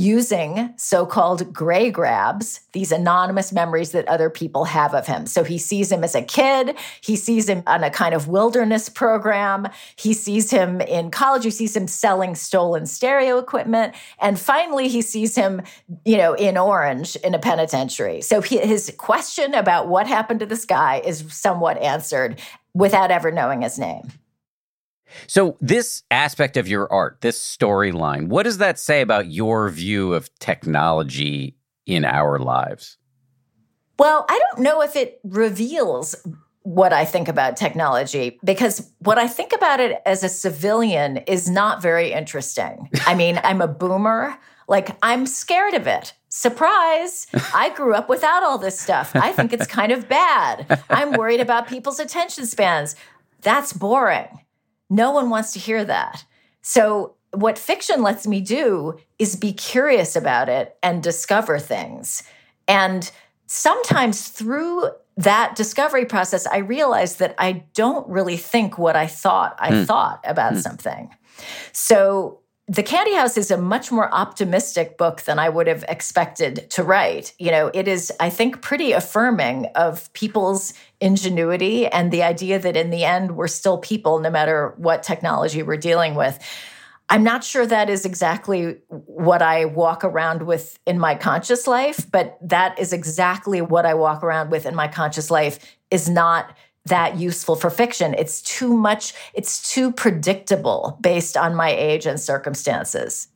[0.00, 5.26] using so called gray grabs, these anonymous memories that other people have of him.
[5.26, 8.88] So he sees him as a kid, he sees him on a kind of wilderness
[8.88, 14.88] program, he sees him in college, he sees him selling stolen stereo equipment, and finally
[14.88, 15.60] he sees him,
[16.04, 18.22] you know, in Orange in a penitentiary.
[18.22, 22.40] So he, his question about what happened to this guy is somewhat answered
[22.72, 24.10] without ever knowing his name.
[25.26, 30.14] So, this aspect of your art, this storyline, what does that say about your view
[30.14, 31.56] of technology
[31.86, 32.96] in our lives?
[33.98, 36.16] Well, I don't know if it reveals
[36.62, 41.48] what I think about technology because what I think about it as a civilian is
[41.48, 42.88] not very interesting.
[43.06, 44.36] I mean, I'm a boomer.
[44.68, 46.14] Like, I'm scared of it.
[46.28, 47.26] Surprise!
[47.52, 49.10] I grew up without all this stuff.
[49.16, 50.80] I think it's kind of bad.
[50.88, 52.94] I'm worried about people's attention spans.
[53.42, 54.28] That's boring.
[54.90, 56.24] No one wants to hear that.
[56.62, 62.24] So, what fiction lets me do is be curious about it and discover things.
[62.66, 63.08] And
[63.46, 69.56] sometimes through that discovery process, I realize that I don't really think what I thought
[69.60, 69.86] I mm.
[69.86, 70.60] thought about mm.
[70.60, 71.10] something.
[71.72, 72.39] So,
[72.70, 76.84] the Candy House is a much more optimistic book than I would have expected to
[76.84, 77.34] write.
[77.36, 82.76] You know, it is, I think, pretty affirming of people's ingenuity and the idea that
[82.76, 86.38] in the end, we're still people no matter what technology we're dealing with.
[87.08, 92.08] I'm not sure that is exactly what I walk around with in my conscious life,
[92.08, 95.58] but that is exactly what I walk around with in my conscious life
[95.90, 96.54] is not
[96.86, 98.14] that useful for fiction.
[98.14, 103.28] It's too much, it's too predictable based on my age and circumstances.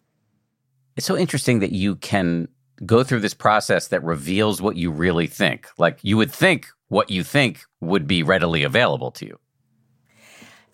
[0.97, 2.49] It's so interesting that you can
[2.85, 5.69] go through this process that reveals what you really think.
[5.79, 9.39] Like you would think what you think would be readily available to you.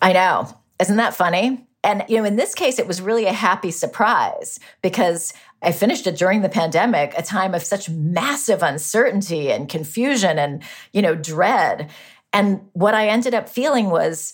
[0.01, 0.47] I know.
[0.79, 1.67] Isn't that funny?
[1.83, 6.07] And you know, in this case it was really a happy surprise because I finished
[6.07, 11.15] it during the pandemic, a time of such massive uncertainty and confusion and, you know,
[11.15, 11.89] dread.
[12.33, 14.33] And what I ended up feeling was,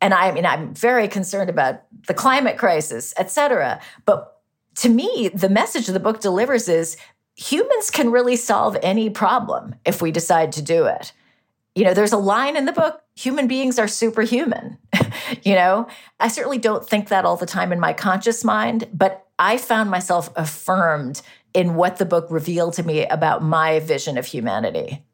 [0.00, 3.80] and I mean, I'm very concerned about the climate crisis, et cetera.
[4.04, 4.40] But
[4.76, 6.96] to me, the message the book delivers is
[7.36, 11.12] humans can really solve any problem if we decide to do it.
[11.74, 14.78] You know, there's a line in the book human beings are superhuman.
[15.42, 15.88] you know,
[16.20, 19.90] I certainly don't think that all the time in my conscious mind, but I found
[19.90, 21.20] myself affirmed
[21.52, 25.04] in what the book revealed to me about my vision of humanity.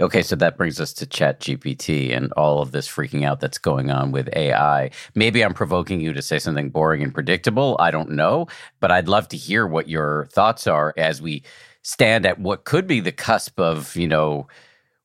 [0.00, 3.58] Okay, so that brings us to Chat GPT and all of this freaking out that's
[3.58, 4.90] going on with AI.
[5.16, 7.76] Maybe I'm provoking you to say something boring and predictable.
[7.80, 8.46] I don't know,
[8.80, 11.42] but I'd love to hear what your thoughts are as we
[11.82, 14.46] stand at what could be the cusp of, you know,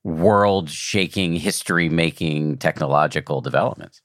[0.03, 4.02] world shaking, history making technological developments.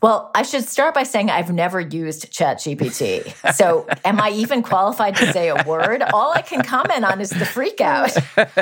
[0.00, 3.54] Well, I should start by saying I've never used ChatGPT.
[3.54, 6.02] So, am I even qualified to say a word?
[6.02, 8.16] All I can comment on is the freak out.
[8.38, 8.54] um,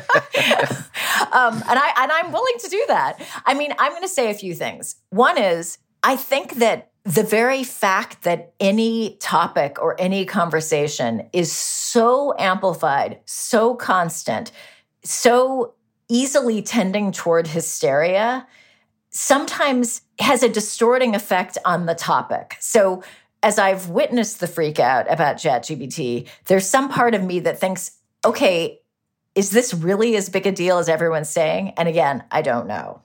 [1.69, 3.23] and, I, and I'm willing to do that.
[3.45, 4.97] I mean, I'm going to say a few things.
[5.11, 11.53] One is, I think that the very fact that any topic or any conversation is
[11.53, 14.53] so amplified, so constant,
[15.05, 15.75] so
[16.09, 18.47] easily tending toward hysteria
[19.11, 22.57] sometimes has a distorting effect on the topic.
[22.61, 23.03] So,
[23.43, 27.93] as I've witnessed the freak out about ChatGPT, there's some part of me that thinks,
[28.25, 28.81] okay,
[29.35, 31.75] is this really as big a deal as everyone's saying?
[31.77, 33.03] And again, I don't know.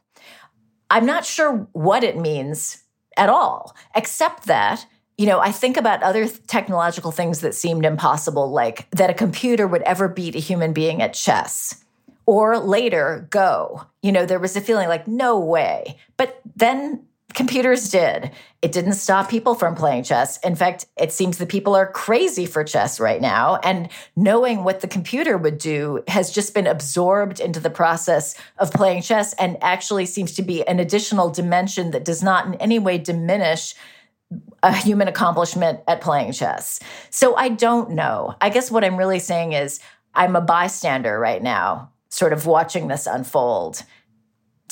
[0.90, 2.82] I'm not sure what it means
[3.18, 4.86] at all, except that
[5.18, 9.68] you know, I think about other technological things that seemed impossible, like that a computer
[9.68, 11.81] would ever beat a human being at chess
[12.32, 13.86] or later go.
[14.02, 15.98] You know, there was a feeling like, no way.
[16.16, 17.04] But then
[17.34, 18.32] computers did.
[18.62, 20.40] It didn't stop people from playing chess.
[20.40, 23.58] In fact, it seems that people are crazy for chess right now.
[23.66, 28.72] And knowing what the computer would do has just been absorbed into the process of
[28.72, 32.80] playing chess and actually seems to be an additional dimension that does not in any
[32.80, 33.76] way diminish
[34.64, 36.80] a human accomplishment at playing chess.
[37.10, 38.36] So I don't know.
[38.40, 39.82] I guess what I'm really saying is
[40.14, 43.84] I'm a bystander right now, sort of watching this unfold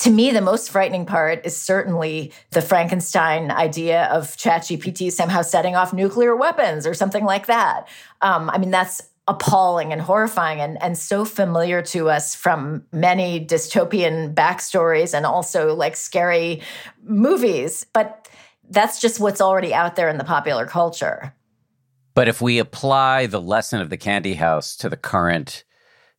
[0.00, 5.76] to me, the most frightening part is certainly the Frankenstein idea of ChatGPT somehow setting
[5.76, 7.86] off nuclear weapons or something like that.
[8.22, 13.44] Um, I mean, that's appalling and horrifying and, and so familiar to us from many
[13.44, 16.62] dystopian backstories and also like scary
[17.02, 17.84] movies.
[17.92, 18.26] But
[18.70, 21.34] that's just what's already out there in the popular culture.
[22.14, 25.64] But if we apply the lesson of the candy house to the current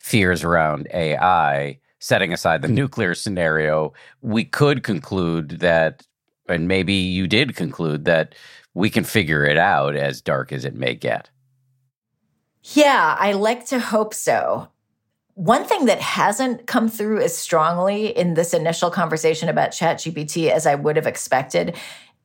[0.01, 2.73] fears around AI, setting aside the hmm.
[2.73, 6.05] nuclear scenario, we could conclude that,
[6.49, 8.33] and maybe you did conclude that
[8.73, 11.29] we can figure it out as dark as it may get.
[12.63, 14.69] Yeah, I like to hope so.
[15.35, 20.65] One thing that hasn't come through as strongly in this initial conversation about ChatGPT as
[20.65, 21.75] I would have expected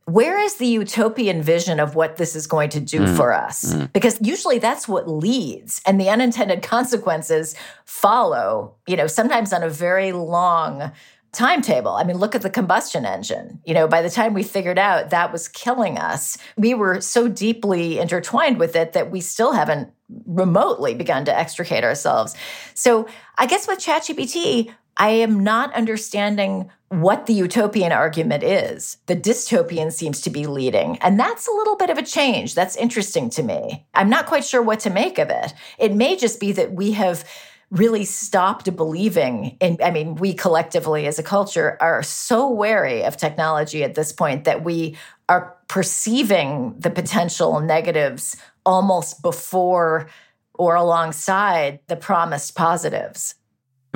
[0.06, 3.16] where is the utopian vision of what this is going to do mm.
[3.16, 3.74] for us?
[3.74, 3.92] Mm.
[3.92, 7.54] Because usually that's what leads, and the unintended consequences
[7.84, 10.92] follow, you know, sometimes on a very long
[11.32, 11.90] timetable.
[11.92, 13.60] I mean, look at the combustion engine.
[13.66, 17.28] You know, by the time we figured out that was killing us, we were so
[17.28, 19.92] deeply intertwined with it that we still haven't
[20.26, 22.34] remotely begun to extricate ourselves.
[22.74, 28.98] So I guess with ChatGPT, I am not understanding what the utopian argument is.
[29.06, 30.98] The dystopian seems to be leading.
[30.98, 32.54] And that's a little bit of a change.
[32.54, 33.86] That's interesting to me.
[33.94, 35.52] I'm not quite sure what to make of it.
[35.78, 37.24] It may just be that we have
[37.70, 43.16] really stopped believing in I mean we collectively as a culture are so wary of
[43.16, 44.96] technology at this point that we
[45.28, 50.08] are perceiving the potential negatives almost before
[50.54, 53.34] or alongside the promised positives.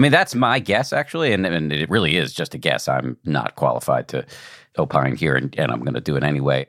[0.00, 2.88] I mean, that's my guess, actually, and, and it really is just a guess.
[2.88, 4.24] I'm not qualified to
[4.78, 6.68] opine here, and, and I'm going to do it anyway.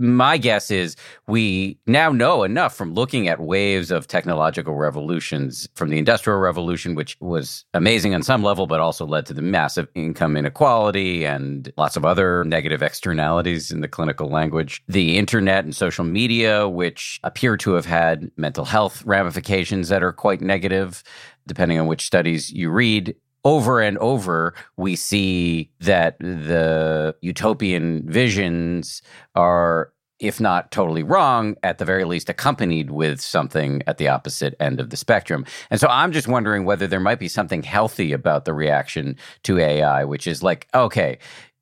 [0.00, 0.94] My guess is
[1.26, 6.94] we now know enough from looking at waves of technological revolutions from the Industrial Revolution,
[6.94, 11.72] which was amazing on some level, but also led to the massive income inequality and
[11.78, 14.82] lots of other negative externalities in the clinical language.
[14.88, 20.12] The internet and social media, which appear to have had mental health ramifications that are
[20.12, 21.02] quite negative
[21.48, 29.00] depending on which studies you read, over and over, we see that the utopian visions
[29.34, 34.54] are, if not totally wrong, at the very least accompanied with something at the opposite
[34.60, 35.46] end of the spectrum.
[35.70, 39.58] And so I'm just wondering whether there might be something healthy about the reaction to
[39.58, 41.18] AI, which is like, okay,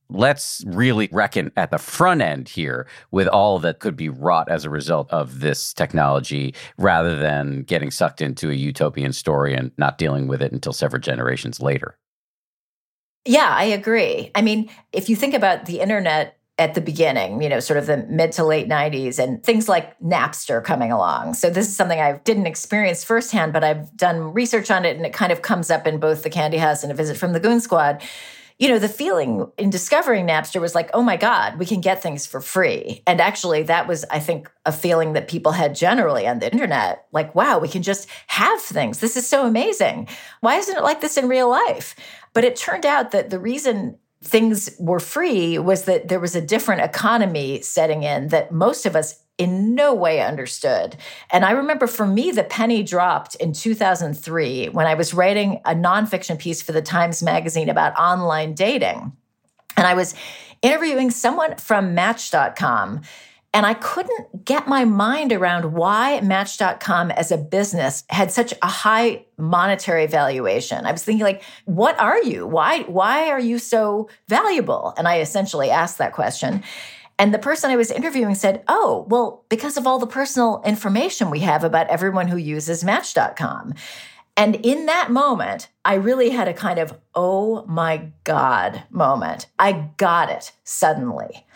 [0.09, 4.65] let's really reckon at the front end here with all that could be wrought as
[4.65, 9.99] a result of this technology rather than getting sucked into a utopian story and not
[9.99, 11.97] dealing with it until several generations later.
[13.25, 14.31] Yeah, I agree.
[14.35, 17.87] I mean, if you think about the internet at the beginning, you know, sort of
[17.87, 21.35] the mid to late 90s, and things like Napster coming along.
[21.35, 25.05] So, this is something I didn't experience firsthand, but I've done research on it, and
[25.05, 27.41] it kind of comes up in both the Candy House and a visit from the
[27.41, 28.03] Goon Squad
[28.59, 32.03] you know, the feeling in discovering Napster was like, oh my God, we can get
[32.03, 33.03] things for free.
[33.07, 37.07] And actually, that was, I think, a feeling that people had generally on the internet
[37.13, 39.01] like, wow, we can just have things.
[39.01, 40.09] This is so amazing.
[40.41, 41.95] Why isn't it like this in real life?
[42.33, 46.41] But it turned out that the reason things were free was that there was a
[46.41, 50.97] different economy setting in that most of us in no way understood.
[51.31, 55.75] And I remember for me, the penny dropped in 2003 when I was writing a
[55.75, 59.13] nonfiction piece for the Times Magazine about online dating.
[59.77, 60.15] And I was
[60.63, 63.03] interviewing someone from Match.com.
[63.55, 68.67] And I couldn't get my mind around why Match.com as a business had such a
[68.67, 70.85] high monetary valuation.
[70.85, 72.47] I was thinking like, what are you?
[72.47, 74.93] Why why are you so valuable?
[74.99, 76.63] And I essentially asked that question.
[77.19, 81.31] And the person I was interviewing said, Oh, well, because of all the personal information
[81.31, 83.75] we have about everyone who uses Match.com.
[84.37, 89.47] And in that moment, I really had a kind of, oh my God moment.
[89.59, 91.47] I got it suddenly.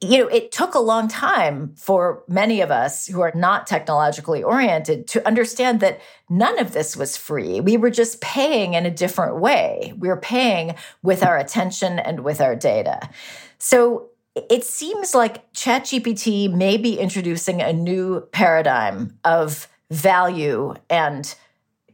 [0.00, 4.42] You know, it took a long time for many of us who are not technologically
[4.42, 6.00] oriented to understand that
[6.30, 7.60] none of this was free.
[7.60, 9.92] We were just paying in a different way.
[9.98, 13.10] We were paying with our attention and with our data.
[13.58, 14.09] So
[14.48, 21.34] it seems like ChatGPT may be introducing a new paradigm of value and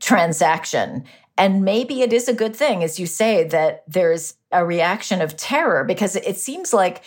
[0.01, 1.05] transaction.
[1.39, 5.37] And maybe it is a good thing, as you say, that there's a reaction of
[5.37, 7.03] terror because it seems like,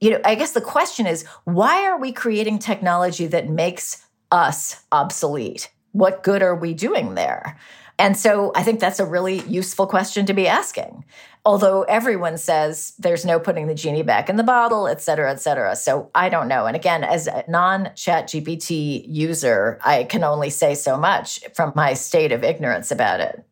[0.00, 4.82] you know, I guess the question is why are we creating technology that makes us
[4.92, 5.70] obsolete?
[5.92, 7.58] What good are we doing there?
[7.98, 11.04] And so I think that's a really useful question to be asking
[11.44, 15.40] although everyone says there's no putting the genie back in the bottle, et cetera, et
[15.40, 15.74] cetera.
[15.74, 16.66] So I don't know.
[16.66, 21.72] And again, as a non chat GPT user, I can only say so much from
[21.74, 23.44] my state of ignorance about it.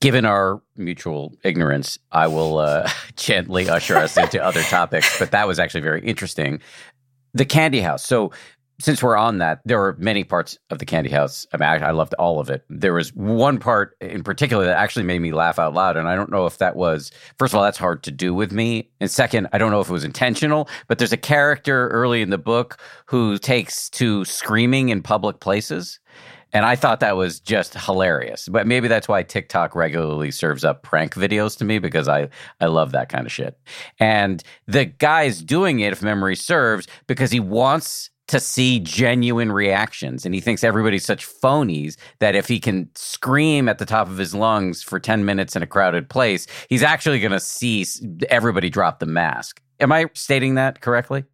[0.00, 5.18] Given our mutual ignorance, I will uh, gently usher us into other topics.
[5.18, 6.60] But that was actually very interesting.
[7.32, 8.04] The Candy House.
[8.04, 8.32] So
[8.80, 11.46] since we're on that, there were many parts of the Candy House.
[11.52, 12.64] I mean, I, I, loved all of it.
[12.68, 16.14] There was one part in particular that actually made me laugh out loud, and I
[16.14, 19.10] don't know if that was first of all that's hard to do with me, and
[19.10, 20.68] second, I don't know if it was intentional.
[20.88, 26.00] But there's a character early in the book who takes to screaming in public places.
[26.52, 28.48] And I thought that was just hilarious.
[28.48, 32.28] But maybe that's why TikTok regularly serves up prank videos to me because I,
[32.60, 33.56] I love that kind of shit.
[34.00, 40.24] And the guy's doing it, if memory serves, because he wants to see genuine reactions.
[40.24, 44.18] And he thinks everybody's such phonies that if he can scream at the top of
[44.18, 47.84] his lungs for 10 minutes in a crowded place, he's actually going to see
[48.28, 49.60] everybody drop the mask.
[49.80, 51.24] Am I stating that correctly?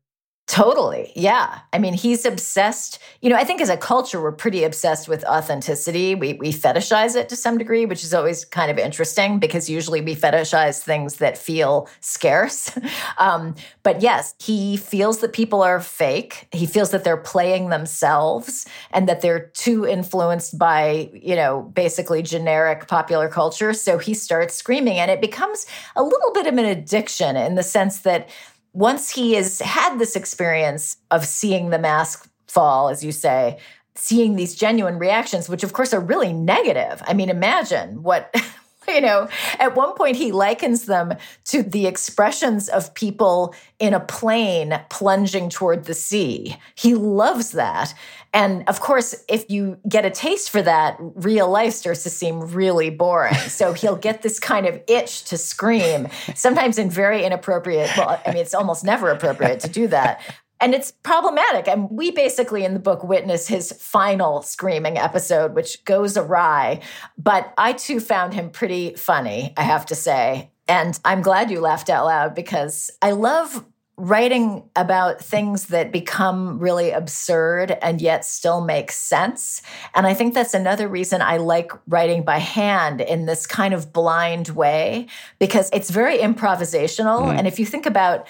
[0.47, 1.11] Totally.
[1.17, 1.59] Yeah.
[1.73, 3.01] I mean, he's obsessed.
[3.21, 6.15] You know, I think as a culture, we're pretty obsessed with authenticity.
[6.15, 10.01] We, we fetishize it to some degree, which is always kind of interesting because usually
[10.01, 12.71] we fetishize things that feel scarce.
[13.19, 16.49] Um, but yes, he feels that people are fake.
[16.53, 22.23] He feels that they're playing themselves and that they're too influenced by, you know, basically
[22.23, 23.73] generic popular culture.
[23.73, 27.63] So he starts screaming and it becomes a little bit of an addiction in the
[27.63, 28.29] sense that
[28.77, 33.59] once he has had this experience of seeing the mask fall, as you say,
[33.95, 37.03] seeing these genuine reactions, which of course are really negative.
[37.07, 38.35] I mean, imagine what
[38.89, 41.15] you know, at one point he likens them
[41.47, 46.59] to the expressions of people in a plane plunging toward the sea.
[46.75, 47.95] He loves that.
[48.37, 52.39] And of course, if you get a taste for that, real life starts to seem
[52.53, 53.33] really boring.
[53.33, 58.33] So he'll get this kind of itch to scream, sometimes in very inappropriate, well, I
[58.33, 60.21] mean, it's almost never appropriate to do that.
[60.61, 61.67] And it's problematic.
[61.67, 66.81] And we basically in the book witness his final screaming episode, which goes awry.
[67.17, 70.51] But I too found him pretty funny, I have to say.
[70.69, 73.65] And I'm glad you laughed out loud because I love
[73.99, 79.63] writing about things that become really absurd and yet still make sense.
[79.95, 83.95] And I think that's another reason I like writing by hand in this kind of
[83.95, 85.07] blind way
[85.39, 87.23] because it's very improvisational.
[87.23, 87.39] Mm.
[87.39, 88.27] And if you think about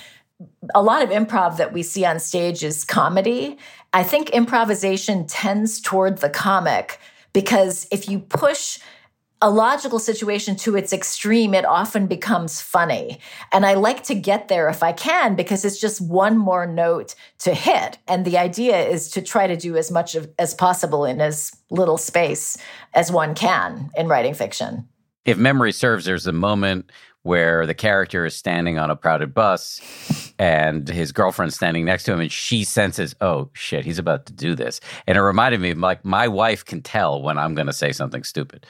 [0.74, 3.56] a lot of improv that we see on stage is comedy.
[3.92, 6.98] I think improvisation tends toward the comic
[7.32, 8.78] because if you push
[9.42, 13.20] a logical situation to its extreme, it often becomes funny.
[13.52, 17.14] And I like to get there if I can because it's just one more note
[17.40, 17.98] to hit.
[18.08, 21.54] And the idea is to try to do as much of, as possible in as
[21.70, 22.56] little space
[22.94, 24.88] as one can in writing fiction.
[25.26, 26.90] If memory serves, there's a moment
[27.26, 29.80] where the character is standing on a crowded bus
[30.38, 34.32] and his girlfriend's standing next to him and she senses oh shit he's about to
[34.32, 37.72] do this and it reminded me like my wife can tell when i'm going to
[37.72, 38.64] say something stupid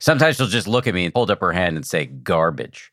[0.00, 2.92] sometimes she'll just look at me and hold up her hand and say garbage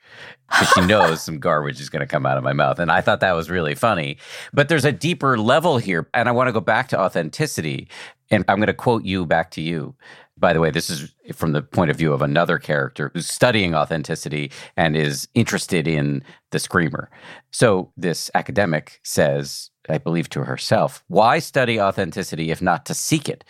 [0.49, 3.01] because she knows some garbage is going to come out of my mouth and i
[3.01, 4.17] thought that was really funny
[4.53, 7.87] but there's a deeper level here and i want to go back to authenticity
[8.29, 9.95] and i'm going to quote you back to you
[10.39, 13.73] by the way, this is from the point of view of another character who's studying
[13.73, 17.09] authenticity and is interested in the screamer.
[17.51, 23.27] So this academic says, I believe to herself, why study authenticity if not to seek
[23.27, 23.43] it?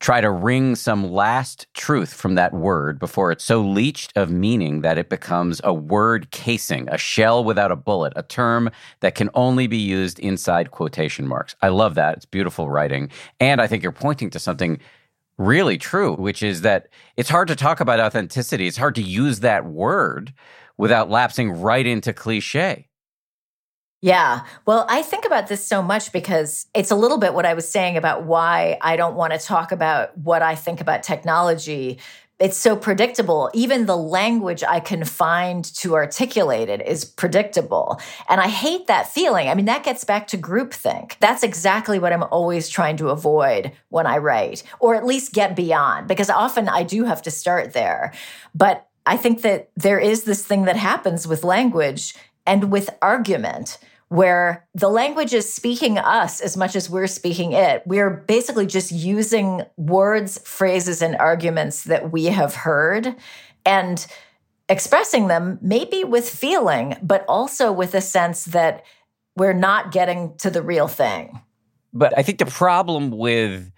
[0.00, 4.80] Try to wring some last truth from that word before it's so leached of meaning
[4.80, 8.70] that it becomes a word casing, a shell without a bullet, a term
[9.00, 11.54] that can only be used inside quotation marks.
[11.60, 12.16] I love that.
[12.16, 13.10] It's beautiful writing.
[13.40, 14.78] And I think you're pointing to something
[15.36, 16.88] really true, which is that
[17.18, 18.66] it's hard to talk about authenticity.
[18.66, 20.32] It's hard to use that word
[20.78, 22.89] without lapsing right into cliche.
[24.02, 24.44] Yeah.
[24.64, 27.68] Well, I think about this so much because it's a little bit what I was
[27.68, 31.98] saying about why I don't want to talk about what I think about technology.
[32.38, 33.50] It's so predictable.
[33.52, 38.00] Even the language I can find to articulate it is predictable.
[38.30, 39.50] And I hate that feeling.
[39.50, 41.18] I mean, that gets back to groupthink.
[41.20, 45.54] That's exactly what I'm always trying to avoid when I write, or at least get
[45.54, 48.14] beyond, because often I do have to start there.
[48.54, 52.14] But I think that there is this thing that happens with language
[52.46, 53.76] and with argument
[54.10, 57.80] where the language is speaking us as much as we're speaking it.
[57.86, 63.14] We're basically just using words, phrases, and arguments that we have heard
[63.64, 64.04] and
[64.68, 68.84] expressing them, maybe with feeling, but also with a sense that
[69.36, 71.40] we're not getting to the real thing.
[71.92, 73.70] But I think the problem with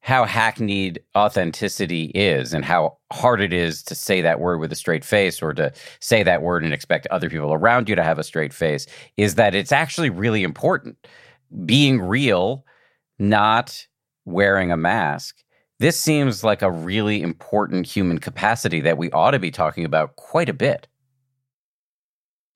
[0.00, 4.76] how hackneyed authenticity is and how hard it is to say that word with a
[4.76, 8.18] straight face or to say that word and expect other people around you to have
[8.18, 8.86] a straight face
[9.16, 10.96] is that it's actually really important.
[11.64, 12.64] Being real,
[13.18, 13.86] not
[14.24, 15.42] wearing a mask.
[15.78, 20.16] This seems like a really important human capacity that we ought to be talking about
[20.16, 20.86] quite a bit.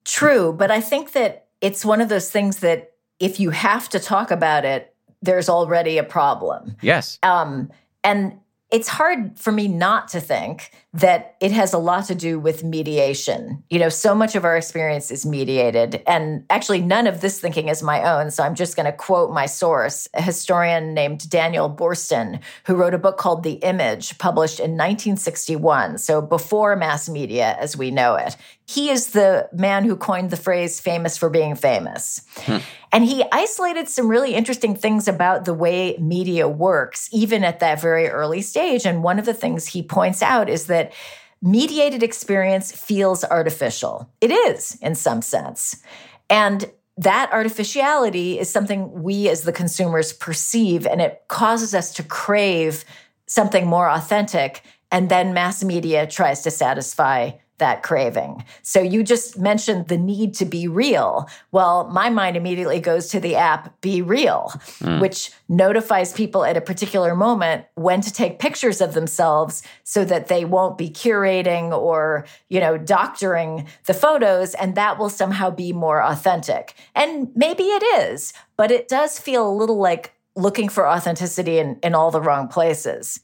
[0.05, 3.99] True, but I think that it's one of those things that if you have to
[3.99, 4.92] talk about it,
[5.23, 6.75] there's already a problem.
[6.81, 7.17] Yes.
[7.23, 7.71] Um,
[8.03, 8.33] and
[8.73, 12.63] it's hard for me not to think that it has a lot to do with
[12.63, 13.63] mediation.
[13.69, 16.01] You know, so much of our experience is mediated.
[16.07, 18.31] And actually, none of this thinking is my own.
[18.31, 22.95] So I'm just going to quote my source, a historian named Daniel Boorstin, who wrote
[22.95, 25.99] a book called The Image, published in 1961.
[25.99, 28.35] So before mass media as we know it.
[28.65, 32.21] He is the man who coined the phrase famous for being famous.
[32.37, 32.57] Hmm.
[32.93, 37.81] And he isolated some really interesting things about the way media works, even at that
[37.81, 38.62] very early stage.
[38.85, 40.93] And one of the things he points out is that
[41.41, 44.09] mediated experience feels artificial.
[44.21, 45.81] It is, in some sense.
[46.29, 52.03] And that artificiality is something we as the consumers perceive, and it causes us to
[52.03, 52.85] crave
[53.25, 54.61] something more authentic.
[54.91, 58.43] And then mass media tries to satisfy that craving.
[58.61, 61.29] So you just mentioned the need to be real.
[61.51, 64.99] Well, my mind immediately goes to the app BeReal, mm.
[64.99, 70.27] which notifies people at a particular moment when to take pictures of themselves so that
[70.27, 75.71] they won't be curating or, you know, doctoring the photos and that will somehow be
[75.71, 76.73] more authentic.
[76.95, 81.79] And maybe it is, but it does feel a little like looking for authenticity in,
[81.83, 83.19] in all the wrong places.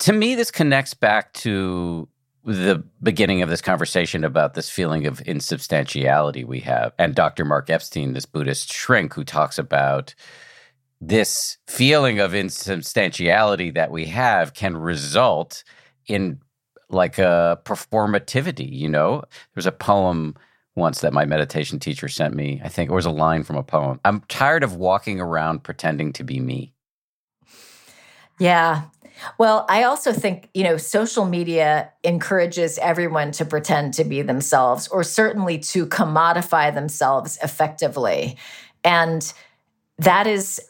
[0.00, 2.08] To me, this connects back to
[2.44, 6.92] the beginning of this conversation about this feeling of insubstantiality we have.
[6.98, 7.44] And Dr.
[7.44, 10.14] Mark Epstein, this Buddhist shrink who talks about
[11.00, 15.64] this feeling of insubstantiality that we have can result
[16.06, 16.40] in
[16.88, 19.22] like a performativity, you know?
[19.54, 20.36] There's a poem
[20.74, 22.60] once that my meditation teacher sent me.
[22.64, 24.00] I think it was a line from a poem.
[24.04, 26.72] I'm tired of walking around pretending to be me.
[28.38, 28.82] Yeah,
[29.38, 34.88] well, I also think, you know, social media encourages everyone to pretend to be themselves
[34.88, 38.36] or certainly to commodify themselves effectively.
[38.84, 39.32] And
[39.98, 40.60] that is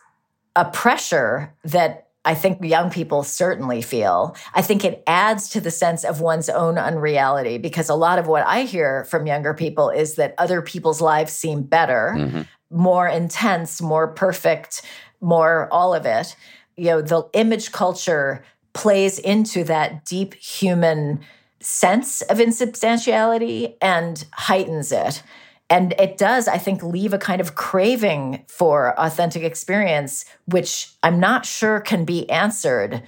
[0.56, 4.36] a pressure that I think young people certainly feel.
[4.54, 8.28] I think it adds to the sense of one's own unreality because a lot of
[8.28, 12.42] what I hear from younger people is that other people's lives seem better, mm-hmm.
[12.70, 14.82] more intense, more perfect,
[15.20, 16.36] more all of it
[16.76, 21.20] you know the image culture plays into that deep human
[21.60, 25.22] sense of insubstantiality and heightens it.
[25.70, 31.18] And it does i think leave a kind of craving for authentic experience which i'm
[31.18, 33.02] not sure can be answered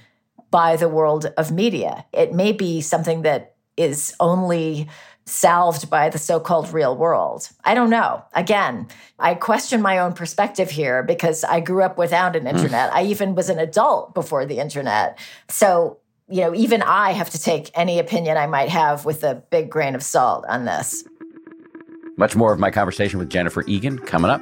[0.55, 2.05] by the world of media.
[2.13, 4.87] It may be something that is only
[5.25, 7.49] salved by the so called real world?
[7.63, 8.23] I don't know.
[8.33, 8.87] Again,
[9.19, 12.49] I question my own perspective here because I grew up without an mm.
[12.49, 12.93] internet.
[12.93, 15.17] I even was an adult before the internet.
[15.49, 15.97] So,
[16.27, 19.69] you know, even I have to take any opinion I might have with a big
[19.69, 21.03] grain of salt on this.
[22.17, 24.41] Much more of my conversation with Jennifer Egan coming up.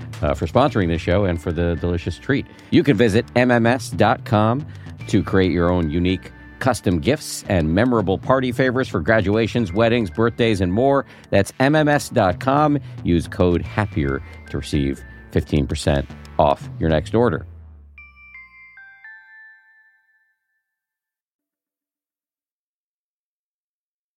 [0.21, 2.45] Uh, for sponsoring this show and for the delicious treat.
[2.69, 4.67] You can visit MMS.com
[5.07, 10.61] to create your own unique custom gifts and memorable party favors for graduations, weddings, birthdays,
[10.61, 11.05] and more.
[11.31, 12.79] That's MMS.com.
[13.03, 16.05] Use code HAPPIER to receive 15%
[16.39, 17.45] off your next order.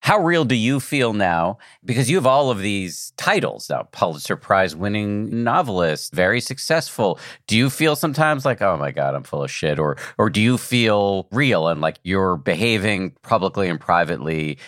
[0.05, 1.57] How real do you feel now?
[1.82, 7.18] Because you have all of these titles now Pulitzer Prize winning novelist, very successful.
[7.46, 9.78] Do you feel sometimes like, oh my God, I'm full of shit?
[9.78, 14.59] Or, or do you feel real and like you're behaving publicly and privately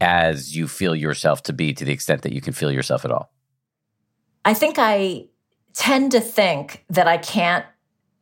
[0.00, 3.10] as you feel yourself to be to the extent that you can feel yourself at
[3.10, 3.32] all?
[4.44, 5.24] I think I
[5.72, 7.66] tend to think that I can't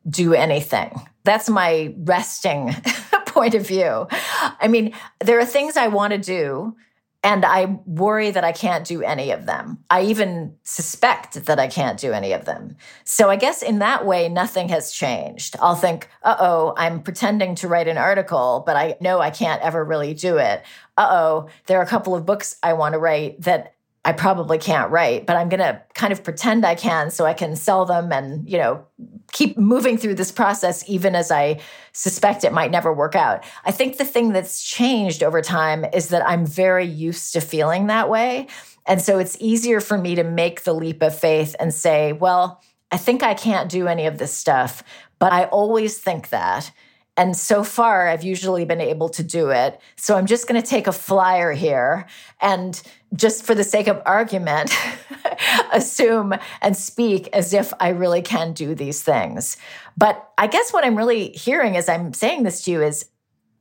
[0.09, 0.99] do anything.
[1.23, 2.75] That's my resting
[3.33, 4.07] point of view.
[4.11, 6.75] I mean, there are things I want to do,
[7.23, 9.79] and I worry that I can't do any of them.
[9.89, 12.75] I even suspect that I can't do any of them.
[13.05, 15.55] So I guess in that way, nothing has changed.
[15.61, 19.61] I'll think, uh oh, I'm pretending to write an article, but I know I can't
[19.61, 20.63] ever really do it.
[20.97, 23.72] Uh oh, there are a couple of books I want to write that
[24.05, 27.33] I probably can't write, but I'm going to kind of pretend I can so I
[27.33, 28.85] can sell them and, you know,
[29.31, 31.61] keep moving through this process even as I
[31.93, 33.45] suspect it might never work out.
[33.63, 37.87] I think the thing that's changed over time is that I'm very used to feeling
[37.87, 38.47] that way.
[38.85, 42.61] And so it's easier for me to make the leap of faith and say, well,
[42.91, 44.83] I think I can't do any of this stuff,
[45.17, 46.71] but I always think that.
[47.15, 49.79] And so far, I've usually been able to do it.
[49.97, 52.07] So I'm just going to take a flyer here
[52.41, 52.81] and
[53.15, 54.75] just for the sake of argument,
[55.73, 59.57] assume and speak as if I really can do these things.
[59.95, 63.05] But I guess what I'm really hearing as I'm saying this to you is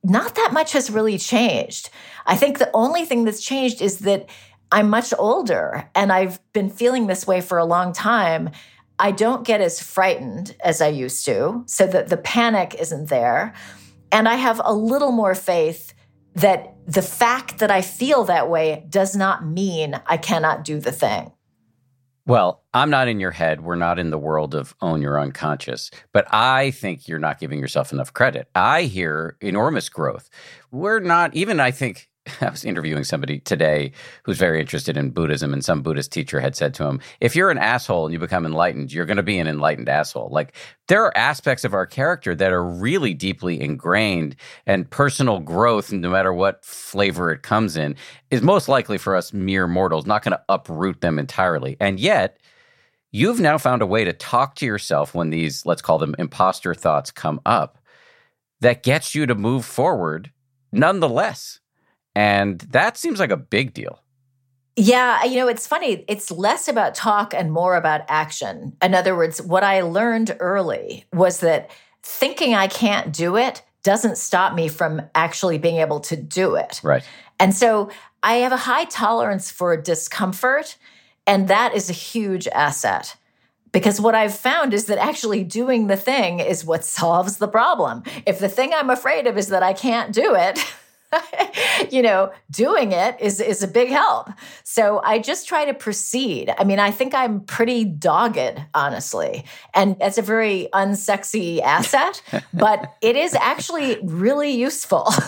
[0.02, 1.90] not that much has really changed.
[2.26, 4.28] I think the only thing that's changed is that
[4.72, 8.50] I'm much older and I've been feeling this way for a long time.
[9.02, 13.52] I don't get as frightened as I used to, so that the panic isn't there.
[14.12, 15.92] And I have a little more faith
[16.34, 20.92] that the fact that I feel that way does not mean I cannot do the
[20.92, 21.32] thing.
[22.26, 23.62] Well, I'm not in your head.
[23.62, 27.58] We're not in the world of own your unconscious, but I think you're not giving
[27.58, 28.48] yourself enough credit.
[28.54, 30.30] I hear enormous growth.
[30.70, 32.08] We're not, even I think
[32.40, 33.92] I was interviewing somebody today
[34.22, 37.50] who's very interested in Buddhism, and some Buddhist teacher had said to him, If you're
[37.50, 40.28] an asshole and you become enlightened, you're going to be an enlightened asshole.
[40.30, 40.54] Like,
[40.88, 46.10] there are aspects of our character that are really deeply ingrained, and personal growth, no
[46.10, 47.96] matter what flavor it comes in,
[48.30, 51.76] is most likely for us mere mortals, not going to uproot them entirely.
[51.80, 52.38] And yet,
[53.10, 56.74] you've now found a way to talk to yourself when these, let's call them imposter
[56.74, 57.78] thoughts, come up
[58.60, 60.30] that gets you to move forward
[60.70, 61.58] nonetheless.
[62.14, 64.02] And that seems like a big deal.
[64.76, 66.04] Yeah, you know, it's funny.
[66.08, 68.74] It's less about talk and more about action.
[68.82, 71.70] In other words, what I learned early was that
[72.02, 76.80] thinking I can't do it doesn't stop me from actually being able to do it.
[76.82, 77.02] Right.
[77.38, 77.90] And so
[78.22, 80.76] I have a high tolerance for discomfort,
[81.26, 83.16] and that is a huge asset.
[83.72, 88.02] Because what I've found is that actually doing the thing is what solves the problem.
[88.26, 90.60] If the thing I'm afraid of is that I can't do it,
[91.90, 94.30] you know, doing it is is a big help.
[94.64, 96.52] So I just try to proceed.
[96.58, 99.44] I mean, I think I'm pretty dogged, honestly.
[99.74, 102.22] And it's a very unsexy asset,
[102.54, 105.08] but it is actually really useful.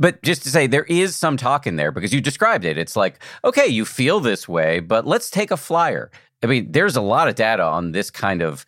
[0.00, 2.78] But just to say, there is some talk in there because you described it.
[2.78, 6.10] It's like, okay, you feel this way, but let's take a flyer.
[6.40, 8.64] I mean, there's a lot of data on this kind of,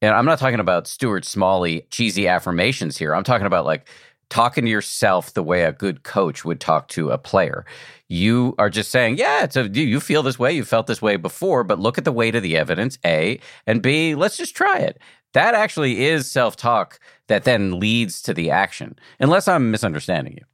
[0.00, 3.14] and I'm not talking about Stuart Smalley cheesy affirmations here.
[3.14, 3.86] I'm talking about like
[4.28, 7.64] talking to yourself the way a good coach would talk to a player.
[8.08, 11.16] You are just saying, yeah, it's a, you feel this way, you felt this way
[11.16, 14.78] before, but look at the weight of the evidence, A, and B, let's just try
[14.78, 14.98] it.
[15.32, 16.98] That actually is self talk
[17.28, 20.44] that then leads to the action, unless I'm misunderstanding you.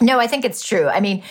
[0.00, 0.88] No, I think it's true.
[0.88, 1.22] I mean,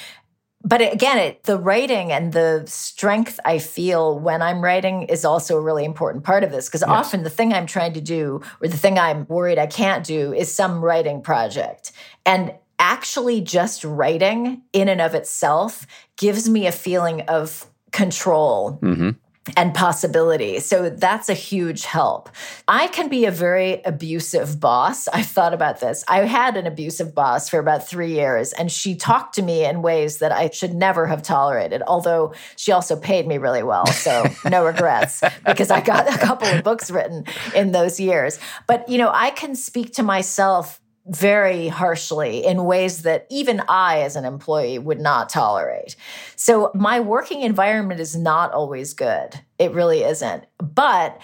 [0.64, 5.58] but again, it, the writing and the strength I feel when I'm writing is also
[5.58, 6.90] a really important part of this because yes.
[6.90, 10.34] often the thing I'm trying to do or the thing I'm worried I can't do
[10.34, 11.92] is some writing project.
[12.26, 15.86] And actually, just writing in and of itself
[16.16, 18.80] gives me a feeling of control.
[18.82, 19.12] Mm-hmm
[19.58, 20.60] and possibility.
[20.60, 22.30] So that's a huge help.
[22.68, 25.08] I can be a very abusive boss.
[25.14, 26.04] I've thought about this.
[26.08, 29.82] I had an abusive boss for about three years, and she talked to me in
[29.82, 33.86] ways that I should never have tolerated, although she also paid me really well.
[33.88, 38.40] So no regrets because I got a couple of books written in those years.
[38.68, 44.02] But, you know, I can speak to myself very harshly in ways that even I,
[44.02, 45.96] as an employee, would not tolerate.
[46.36, 49.42] So, my working environment is not always good.
[49.60, 50.46] It really isn't.
[50.60, 51.20] But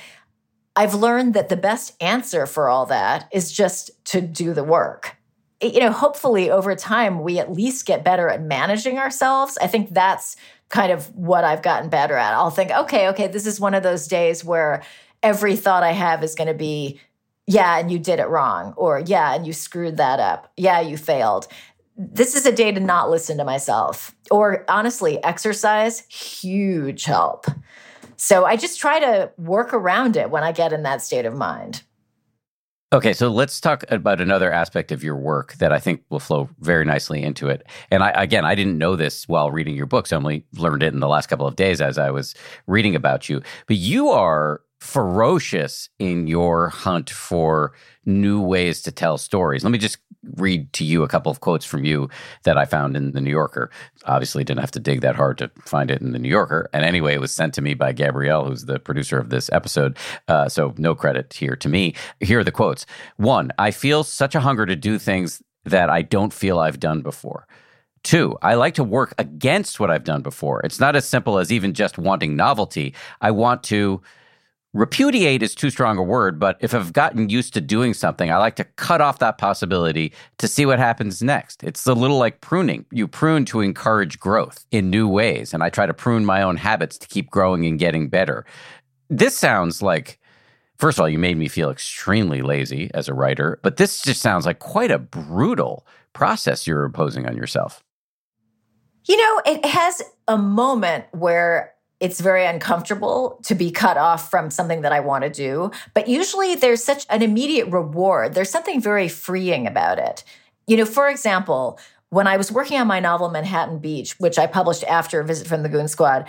[0.76, 5.16] I've learned that the best answer for all that is just to do the work.
[5.62, 9.58] You know, hopefully over time, we at least get better at managing ourselves.
[9.62, 10.38] I think that's
[10.70, 12.34] kind of what I've gotten better at.
[12.34, 14.84] I'll think, okay, okay, this is one of those days where
[15.22, 17.02] every thought I have is going to be
[17.50, 20.52] yeah, and you did it wrong, or yeah, and you screwed that up.
[20.56, 21.48] Yeah, you failed.
[21.98, 24.16] This is a day to not listen to myself.
[24.30, 27.48] Or honestly, exercise, huge help.
[28.18, 31.36] So I just try to work around it when I get in that state of
[31.36, 31.82] mind.
[32.94, 36.50] Okay, so let's talk about another aspect of your work that I think will flow
[36.60, 37.66] very nicely into it.
[37.90, 40.14] And I, again, I didn't know this while reading your books.
[40.14, 42.36] I only learned it in the last couple of days as I was
[42.68, 43.42] reading about you.
[43.68, 47.74] But you are ferocious in your hunt for
[48.06, 49.64] new ways to tell stories.
[49.64, 49.98] Let me just
[50.36, 52.10] read to you a couple of quotes from you
[52.44, 53.72] that I found in the New Yorker.
[54.06, 56.70] Obviously, didn't have to dig that hard to find it in the New Yorker.
[56.74, 59.98] And anyway, it was sent to me by Gabrielle, who's the producer of this episode.
[60.28, 61.94] Uh, so no credit here to me.
[62.20, 62.86] Here are the quotes.
[63.18, 67.02] One, I feel such a hunger to do things that I don't feel I've done
[67.02, 67.48] before.
[68.04, 70.62] Two, I like to work against what I've done before.
[70.62, 72.96] It's not as simple as even just wanting novelty.
[73.20, 74.02] I want to
[74.74, 78.38] repudiate is too strong a word, but if I've gotten used to doing something, I
[78.38, 81.64] like to cut off that possibility to see what happens next.
[81.64, 82.86] It's a little like pruning.
[82.92, 86.58] You prune to encourage growth in new ways, and I try to prune my own
[86.58, 88.46] habits to keep growing and getting better.
[89.10, 90.20] This sounds like
[90.80, 94.22] First of all, you made me feel extremely lazy as a writer, but this just
[94.22, 97.84] sounds like quite a brutal process you're imposing on yourself.
[99.06, 104.50] You know, it has a moment where it's very uncomfortable to be cut off from
[104.50, 105.72] something that I want to do.
[105.94, 108.34] But usually there's such an immediate reward.
[108.34, 110.24] There's something very freeing about it.
[110.68, 111.80] You know, for example,
[112.10, 115.48] when I was working on my novel Manhattan Beach, which I published after A Visit
[115.48, 116.28] from the Goon Squad,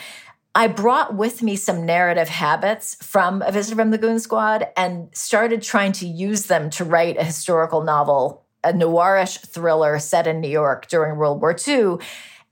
[0.54, 5.08] I brought with me some narrative habits from A Visit from the Goon Squad and
[5.14, 10.40] started trying to use them to write a historical novel, a noirish thriller set in
[10.40, 11.98] New York during World War II.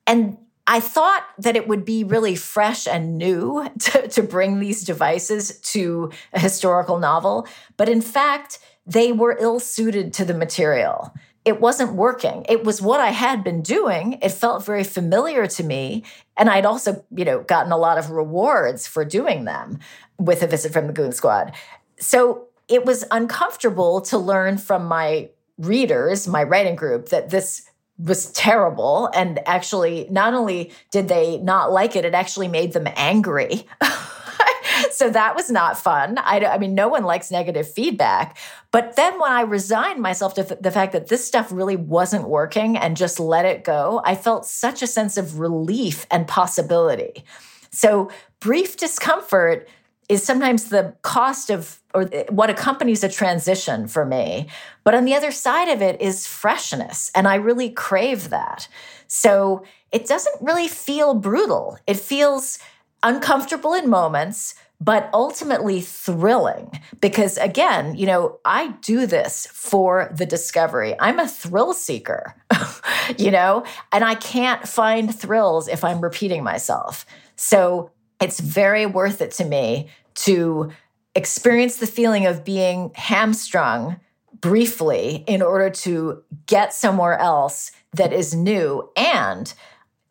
[0.06, 0.38] And
[0.70, 5.58] I thought that it would be really fresh and new to, to bring these devices
[5.72, 7.48] to a historical novel.
[7.76, 11.12] But in fact, they were ill suited to the material.
[11.44, 12.44] It wasn't working.
[12.48, 14.18] It was what I had been doing.
[14.20, 16.04] It felt very familiar to me.
[16.36, 19.78] And I'd also, you know, gotten a lot of rewards for doing them
[20.18, 21.52] with a visit from the Goon Squad.
[21.98, 27.68] So it was uncomfortable to learn from my readers, my writing group, that this
[27.98, 29.10] was terrible.
[29.14, 33.66] And actually, not only did they not like it, it actually made them angry.
[34.92, 36.18] so that was not fun.
[36.18, 38.38] I, I, mean, no one likes negative feedback.
[38.70, 42.76] But then when I resigned myself to the fact that this stuff really wasn't working
[42.76, 47.24] and just let it go, I felt such a sense of relief and possibility.
[47.70, 49.68] So brief discomfort
[50.08, 54.48] is sometimes the cost of or what accompanies a transition for me.
[54.84, 57.10] But on the other side of it is freshness.
[57.14, 58.68] And I really crave that.
[59.06, 61.78] So it doesn't really feel brutal.
[61.86, 62.58] It feels
[63.02, 66.70] uncomfortable in moments, but ultimately thrilling.
[67.00, 70.94] Because again, you know, I do this for the discovery.
[71.00, 72.34] I'm a thrill seeker,
[73.18, 77.06] you know, and I can't find thrills if I'm repeating myself.
[77.36, 77.90] So
[78.20, 80.70] it's very worth it to me to
[81.14, 84.00] experience the feeling of being hamstrung
[84.40, 89.54] briefly in order to get somewhere else that is new and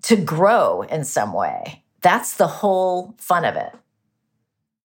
[0.03, 1.83] to grow in some way.
[2.01, 3.73] That's the whole fun of it.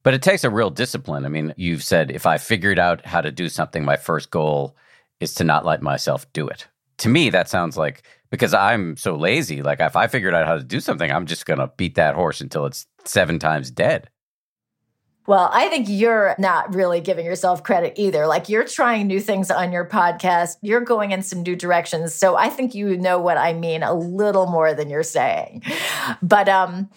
[0.02, 1.24] But it takes a real discipline.
[1.24, 4.76] I mean, you've said if I figured out how to do something, my first goal
[5.20, 6.66] is to not let myself do it.
[6.98, 8.02] To me, that sounds like
[8.32, 11.44] because I'm so lazy, like if I figured out how to do something, I'm just
[11.44, 14.08] going to beat that horse until it's seven times dead.
[15.26, 18.26] Well, I think you're not really giving yourself credit either.
[18.26, 22.14] Like you're trying new things on your podcast, you're going in some new directions.
[22.14, 25.62] So I think you know what I mean a little more than you're saying.
[26.22, 26.88] But um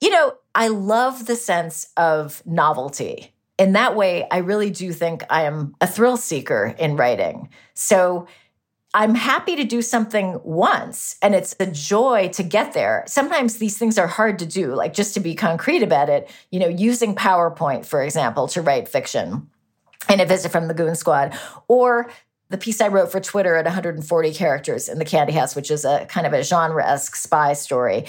[0.00, 3.32] you know, I love the sense of novelty.
[3.58, 7.48] In that way, I really do think I am a thrill seeker in writing.
[7.74, 8.26] So
[8.94, 13.04] I'm happy to do something once and it's a joy to get there.
[13.06, 16.58] Sometimes these things are hard to do, like just to be concrete about it, you
[16.58, 19.50] know, using PowerPoint, for example, to write fiction
[20.08, 22.10] and a visit from the Goon Squad, or
[22.48, 25.84] the piece I wrote for Twitter at 140 characters in the Candy House, which is
[25.84, 28.06] a kind of a genre esque spy story.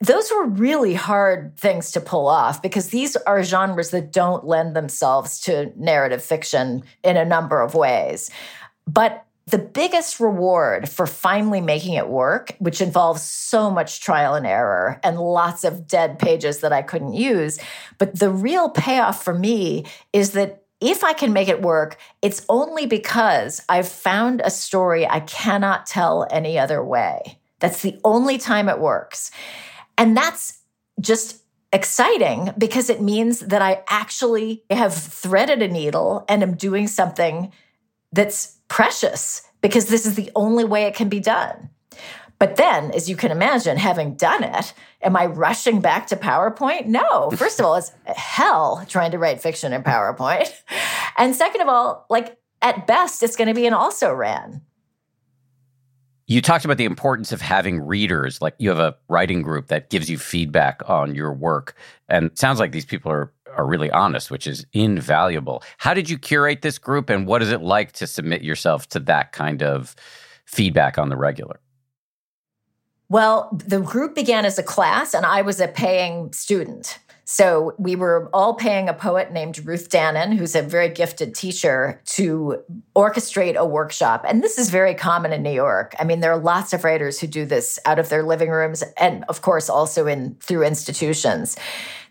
[0.00, 4.74] Those were really hard things to pull off because these are genres that don't lend
[4.74, 8.30] themselves to narrative fiction in a number of ways.
[8.86, 14.46] But the biggest reward for finally making it work, which involves so much trial and
[14.46, 17.58] error and lots of dead pages that I couldn't use,
[17.98, 22.44] but the real payoff for me is that if I can make it work, it's
[22.48, 27.38] only because I've found a story I cannot tell any other way.
[27.60, 29.30] That's the only time it works.
[29.96, 30.58] And that's
[31.00, 31.42] just
[31.72, 37.52] exciting because it means that I actually have threaded a needle and am doing something
[38.12, 41.70] that's precious because this is the only way it can be done.
[42.38, 46.86] But then, as you can imagine, having done it, am I rushing back to PowerPoint?
[46.86, 47.30] No.
[47.36, 50.52] First of all, it's hell trying to write fiction in PowerPoint.
[51.16, 54.62] And second of all, like at best, it's going to be an also ran.
[56.26, 58.42] You talked about the importance of having readers.
[58.42, 61.76] Like you have a writing group that gives you feedback on your work.
[62.08, 65.62] And sounds like these people are are really honest, which is invaluable.
[65.78, 69.00] How did you curate this group and what is it like to submit yourself to
[69.00, 69.94] that kind of
[70.44, 71.60] feedback on the regular?
[73.08, 76.98] Well, the group began as a class and I was a paying student.
[77.26, 82.02] So we were all paying a poet named Ruth Danon, who's a very gifted teacher,
[82.06, 82.62] to
[82.94, 84.24] orchestrate a workshop.
[84.28, 85.94] And this is very common in New York.
[85.98, 88.84] I mean, there are lots of writers who do this out of their living rooms
[88.98, 91.56] and of course also in through institutions.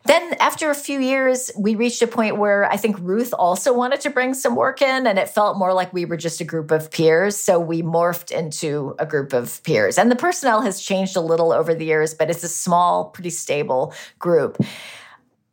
[0.06, 4.02] Then, after a few years, we reached a point where I think Ruth also wanted
[4.02, 6.72] to bring some work in, and it felt more like we were just a group
[6.72, 7.38] of peers.
[7.38, 9.98] So we morphed into a group of peers.
[9.98, 13.30] And the personnel has changed a little over the years, but it's a small, pretty
[13.30, 14.58] stable group.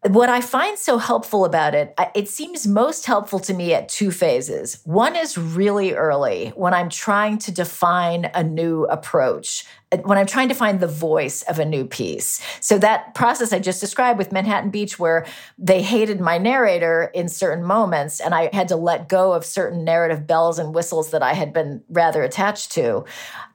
[0.08, 4.10] What I find so helpful about it, it seems most helpful to me at two
[4.10, 4.80] phases.
[4.84, 9.66] One is really early when I'm trying to define a new approach,
[10.04, 12.40] when I'm trying to find the voice of a new piece.
[12.60, 15.26] So that process I just described with Manhattan Beach, where
[15.58, 19.84] they hated my narrator in certain moments, and I had to let go of certain
[19.84, 23.04] narrative bells and whistles that I had been rather attached to.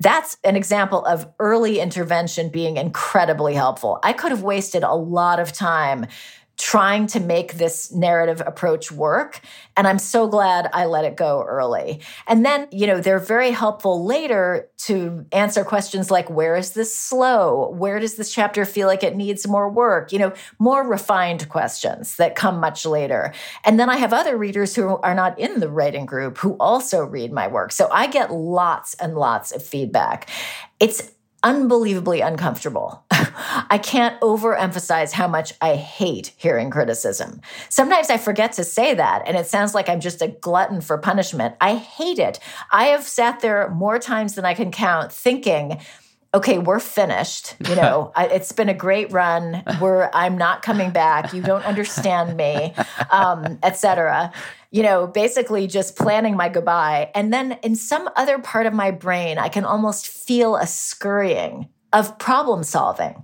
[0.02, 4.00] That's an example of early intervention being incredibly helpful.
[4.04, 6.08] I could have wasted a lot of time
[6.58, 9.42] trying to make this narrative approach work.
[9.76, 12.00] And I'm so glad I let it go early.
[12.28, 16.96] And then, you know, they're very helpful later to answer questions like where is this
[16.96, 17.72] slow?
[17.72, 20.14] Where does this chapter feel like it needs more work?
[20.14, 23.34] You know, more refined questions that come much later.
[23.66, 27.04] And then I have other readers who are not in the writing group who also
[27.04, 27.74] read my work.
[27.74, 30.30] So I get lots and lots of feedback.
[30.80, 31.12] It's
[31.46, 33.06] unbelievably uncomfortable.
[33.12, 37.40] I can't overemphasize how much I hate hearing criticism.
[37.70, 40.98] Sometimes I forget to say that, and it sounds like I'm just a glutton for
[40.98, 41.56] punishment.
[41.62, 42.40] I hate it.
[42.72, 45.80] I have sat there more times than I can count thinking,
[46.34, 47.56] okay, we're finished.
[47.70, 49.64] You know, I, it's been a great run.
[49.80, 51.32] We're, I'm not coming back.
[51.32, 52.74] You don't understand me,
[53.12, 54.34] um, etc
[54.76, 57.10] you know, basically just planning my goodbye.
[57.16, 61.70] And then in some other part of my brain, I can almost feel a scurrying
[61.94, 63.24] of problem solving.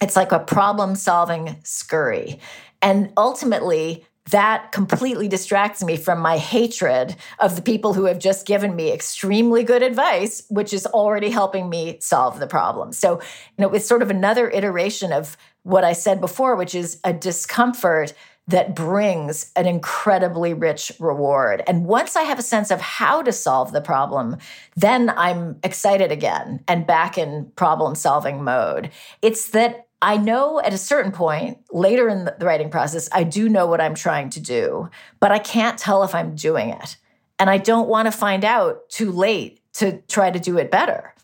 [0.00, 2.38] It's like a problem solving scurry.
[2.80, 8.46] And ultimately, that completely distracts me from my hatred of the people who have just
[8.46, 12.92] given me extremely good advice, which is already helping me solve the problem.
[12.92, 13.14] So,
[13.58, 17.12] you know, it's sort of another iteration of what I said before, which is a
[17.12, 18.14] discomfort
[18.48, 21.62] that brings an incredibly rich reward.
[21.66, 24.38] And once I have a sense of how to solve the problem,
[24.76, 28.90] then I'm excited again and back in problem solving mode.
[29.22, 33.48] It's that I know at a certain point later in the writing process, I do
[33.48, 34.88] know what I'm trying to do,
[35.20, 36.96] but I can't tell if I'm doing it.
[37.38, 41.14] And I don't want to find out too late to try to do it better.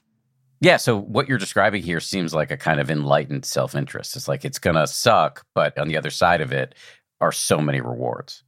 [0.61, 4.17] Yeah, so what you're describing here seems like a kind of enlightened self interest.
[4.17, 6.75] It's like it's going to suck, but on the other side of it,
[7.21, 8.43] are so many rewards.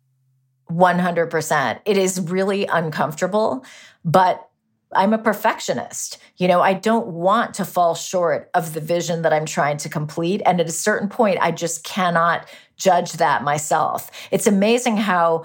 [0.70, 1.80] 100%.
[1.84, 3.64] It is really uncomfortable,
[4.04, 4.48] but
[4.94, 6.18] I'm a perfectionist.
[6.36, 9.88] You know, I don't want to fall short of the vision that I'm trying to
[9.88, 10.40] complete.
[10.46, 14.10] And at a certain point, I just cannot judge that myself.
[14.30, 15.44] It's amazing how,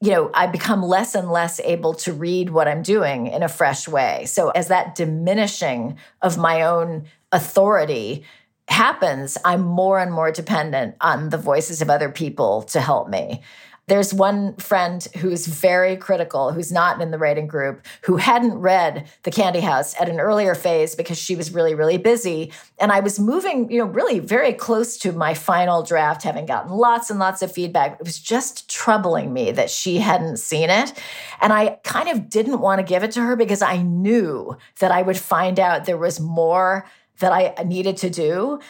[0.00, 3.48] you know, I become less and less able to read what I'm doing in a
[3.48, 4.24] fresh way.
[4.26, 8.24] So as that diminishing of my own authority
[8.68, 13.42] happens, I'm more and more dependent on the voices of other people to help me.
[13.88, 19.08] There's one friend who's very critical, who's not in the writing group, who hadn't read
[19.24, 22.52] The Candy House at an earlier phase because she was really, really busy.
[22.78, 26.70] And I was moving, you know, really very close to my final draft, having gotten
[26.70, 27.94] lots and lots of feedback.
[28.00, 30.92] It was just troubling me that she hadn't seen it.
[31.40, 34.92] And I kind of didn't want to give it to her because I knew that
[34.92, 36.86] I would find out there was more
[37.22, 38.60] that I needed to do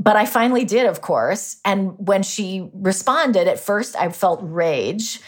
[0.00, 1.60] but I finally did, of course.
[1.62, 5.20] And when she responded, at first I felt rage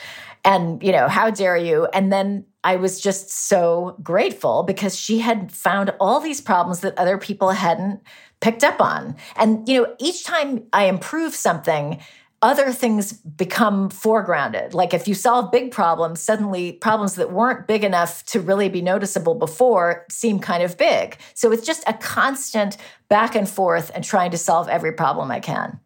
[0.45, 1.87] and, you know, how dare you?
[1.93, 6.97] And then I was just so grateful because she had found all these problems that
[6.97, 8.01] other people hadn't
[8.41, 9.17] picked up on.
[9.37, 12.01] And, you know, each time I improve something,
[12.43, 14.75] other things become foregrounded.
[14.75, 18.83] Like if you solve big problems, suddenly problems that weren't big enough to really be
[18.83, 21.17] noticeable before seem kind of big.
[21.35, 22.77] So it's just a constant
[23.09, 25.79] back and forth and trying to solve every problem I can.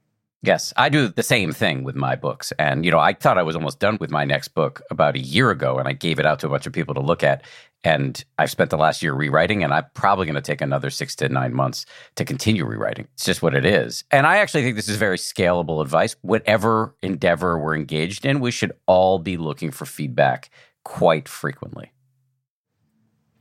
[0.46, 2.52] Yes, I do the same thing with my books.
[2.56, 5.18] And, you know, I thought I was almost done with my next book about a
[5.18, 7.42] year ago, and I gave it out to a bunch of people to look at.
[7.82, 11.16] And I've spent the last year rewriting, and I'm probably going to take another six
[11.16, 13.08] to nine months to continue rewriting.
[13.14, 14.04] It's just what it is.
[14.12, 16.14] And I actually think this is very scalable advice.
[16.22, 20.50] Whatever endeavor we're engaged in, we should all be looking for feedback
[20.84, 21.90] quite frequently.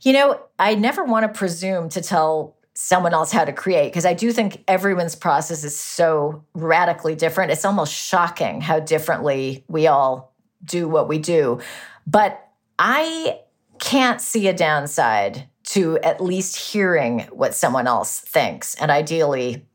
[0.02, 4.04] You know, I never want to presume to tell someone else how to create because
[4.04, 7.50] I do think everyone's process is so radically different.
[7.50, 11.60] It's almost shocking how differently we all do what we do.
[12.06, 12.46] But
[12.78, 13.40] I
[13.78, 19.66] can't see a downside to at least hearing what someone else thinks and ideally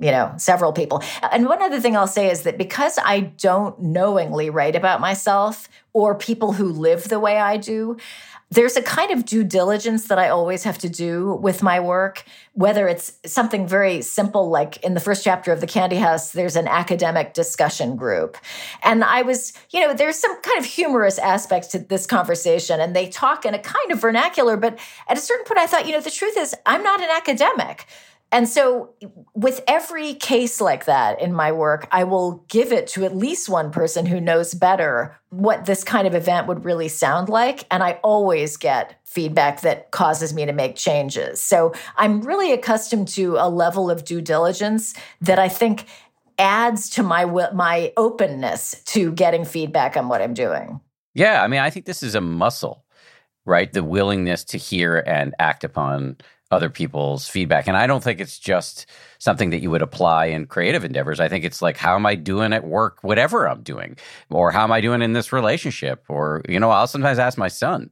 [0.00, 1.02] you know several people
[1.32, 5.68] and one other thing i'll say is that because i don't knowingly write about myself
[5.92, 7.96] or people who live the way i do
[8.50, 12.24] there's a kind of due diligence that I always have to do with my work,
[12.54, 16.56] whether it's something very simple, like in the first chapter of The Candy House, there's
[16.56, 18.38] an academic discussion group.
[18.82, 22.96] And I was, you know, there's some kind of humorous aspects to this conversation, and
[22.96, 24.56] they talk in a kind of vernacular.
[24.56, 27.08] But at a certain point, I thought, you know, the truth is, I'm not an
[27.14, 27.86] academic.
[28.30, 28.90] And so,
[29.34, 33.48] with every case like that in my work, I will give it to at least
[33.48, 37.64] one person who knows better what this kind of event would really sound like.
[37.70, 41.40] And I always get feedback that causes me to make changes.
[41.40, 44.92] So, I'm really accustomed to a level of due diligence
[45.22, 45.86] that I think
[46.38, 50.80] adds to my my openness to getting feedback on what I'm doing.
[51.14, 52.84] Yeah, I mean, I think this is a muscle,
[53.46, 53.72] right?
[53.72, 56.18] The willingness to hear and act upon
[56.50, 57.68] other people's feedback.
[57.68, 58.86] And I don't think it's just
[59.18, 61.20] something that you would apply in creative endeavors.
[61.20, 63.96] I think it's like, how am I doing at work, whatever I'm doing?
[64.30, 66.04] Or how am I doing in this relationship?
[66.08, 67.90] Or, you know, I'll sometimes ask my son,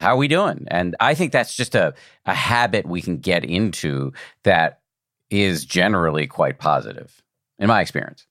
[0.00, 0.66] how are we doing?
[0.68, 1.92] And I think that's just a,
[2.24, 4.12] a habit we can get into
[4.44, 4.80] that
[5.28, 7.20] is generally quite positive,
[7.58, 8.26] in my experience.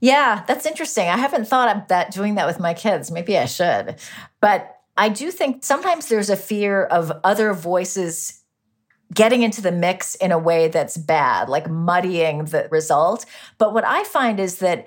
[0.00, 1.08] Yeah, that's interesting.
[1.08, 3.10] I haven't thought of that doing that with my kids.
[3.10, 3.96] Maybe I should.
[4.40, 8.37] But I do think sometimes there's a fear of other voices
[9.14, 13.24] getting into the mix in a way that's bad, like muddying the result.
[13.58, 14.86] But what I find is that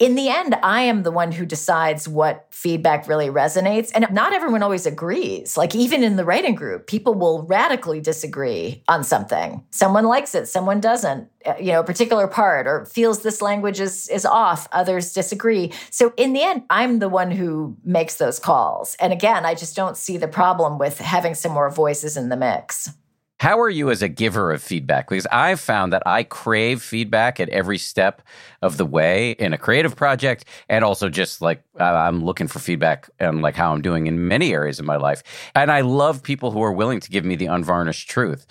[0.00, 3.92] in the end, I am the one who decides what feedback really resonates.
[3.94, 5.56] And not everyone always agrees.
[5.56, 9.64] Like, even in the writing group, people will radically disagree on something.
[9.70, 13.78] Someone likes it, someone doesn't, uh, you know, a particular part or feels this language
[13.78, 15.72] is, is off, others disagree.
[15.90, 18.96] So, in the end, I'm the one who makes those calls.
[18.98, 22.36] And again, I just don't see the problem with having some more voices in the
[22.36, 22.90] mix.
[23.40, 25.08] How are you as a giver of feedback?
[25.08, 28.22] Because I've found that I crave feedback at every step
[28.62, 33.10] of the way in a creative project, and also just like I'm looking for feedback
[33.20, 35.22] on like how I'm doing in many areas of my life.
[35.54, 38.46] And I love people who are willing to give me the unvarnished truth.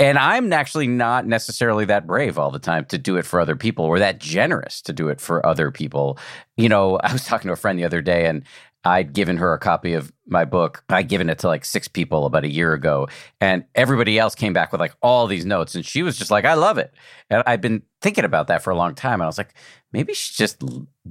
[0.00, 3.56] And I'm actually not necessarily that brave all the time to do it for other
[3.56, 6.18] people or that generous to do it for other people.
[6.56, 8.44] You know, I was talking to a friend the other day and
[8.88, 10.84] I'd given her a copy of my book.
[10.88, 13.08] I'd given it to like six people about a year ago,
[13.40, 16.44] and everybody else came back with like all these notes, and she was just like,
[16.44, 16.92] "I love it."
[17.30, 19.54] And I'd been thinking about that for a long time, and I was like,
[19.92, 20.62] maybe she just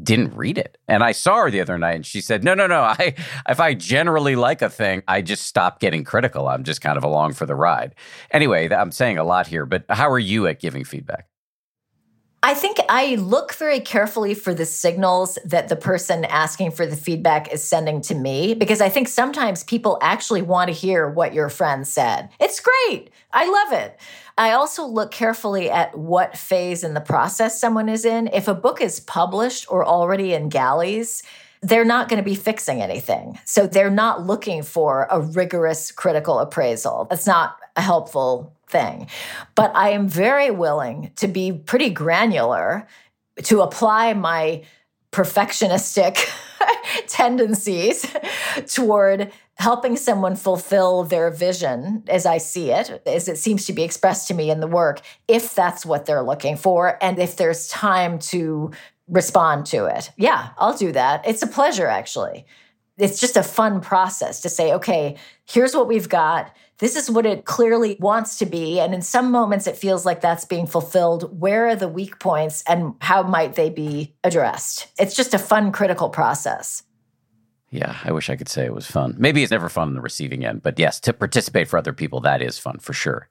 [0.01, 0.77] didn't read it.
[0.87, 2.81] And I saw her the other night, and she said, "No, no, no.
[2.81, 3.13] I
[3.49, 6.47] if I generally like a thing, I just stop getting critical.
[6.47, 7.95] I'm just kind of along for the ride."
[8.31, 11.27] Anyway, I'm saying a lot here, but how are you at giving feedback?
[12.43, 16.95] I think I look very carefully for the signals that the person asking for the
[16.95, 21.33] feedback is sending to me because I think sometimes people actually want to hear what
[21.33, 22.29] your friend said.
[22.39, 23.09] It's great.
[23.33, 23.99] I love it.
[24.37, 28.27] I also look carefully at what phase in the process someone is in.
[28.27, 31.23] If a book is published or already in galleys,
[31.61, 33.39] they're not going to be fixing anything.
[33.45, 37.07] So they're not looking for a rigorous critical appraisal.
[37.09, 39.07] That's not a helpful thing.
[39.55, 42.87] But I am very willing to be pretty granular
[43.43, 44.63] to apply my
[45.11, 46.29] perfectionistic
[47.07, 48.05] tendencies
[48.67, 53.83] toward helping someone fulfill their vision as I see it, as it seems to be
[53.83, 57.67] expressed to me in the work, if that's what they're looking for, and if there's
[57.67, 58.71] time to
[59.07, 60.11] respond to it.
[60.17, 61.27] Yeah, I'll do that.
[61.27, 62.45] It's a pleasure, actually.
[62.97, 66.55] It's just a fun process to say, okay, here's what we've got.
[66.79, 68.79] This is what it clearly wants to be.
[68.79, 71.39] And in some moments, it feels like that's being fulfilled.
[71.39, 74.87] Where are the weak points and how might they be addressed?
[74.99, 76.83] It's just a fun, critical process.
[77.69, 79.15] Yeah, I wish I could say it was fun.
[79.17, 82.21] Maybe it's never fun on the receiving end, but yes, to participate for other people,
[82.21, 83.27] that is fun for sure.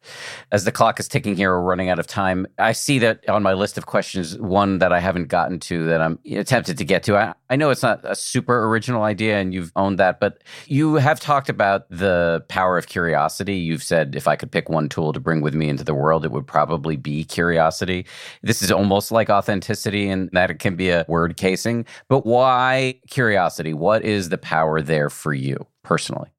[0.52, 2.46] As the clock is ticking here, we're running out of time.
[2.58, 6.02] I see that on my list of questions, one that I haven't gotten to that
[6.02, 7.16] I'm tempted to get to.
[7.16, 10.96] I, I know it's not a super original idea and you've owned that, but you
[10.96, 13.56] have talked about the power of curiosity.
[13.56, 16.24] You've said if I could pick one tool to bring with me into the world,
[16.24, 18.04] it would probably be curiosity.
[18.42, 23.00] This is almost like authenticity and that it can be a word casing, but why
[23.08, 23.72] curiosity?
[23.72, 26.30] What is is the power there for you personally?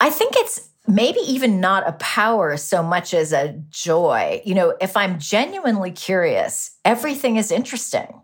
[0.00, 4.40] I think it's maybe even not a power so much as a joy.
[4.44, 8.22] You know, if I'm genuinely curious, everything is interesting.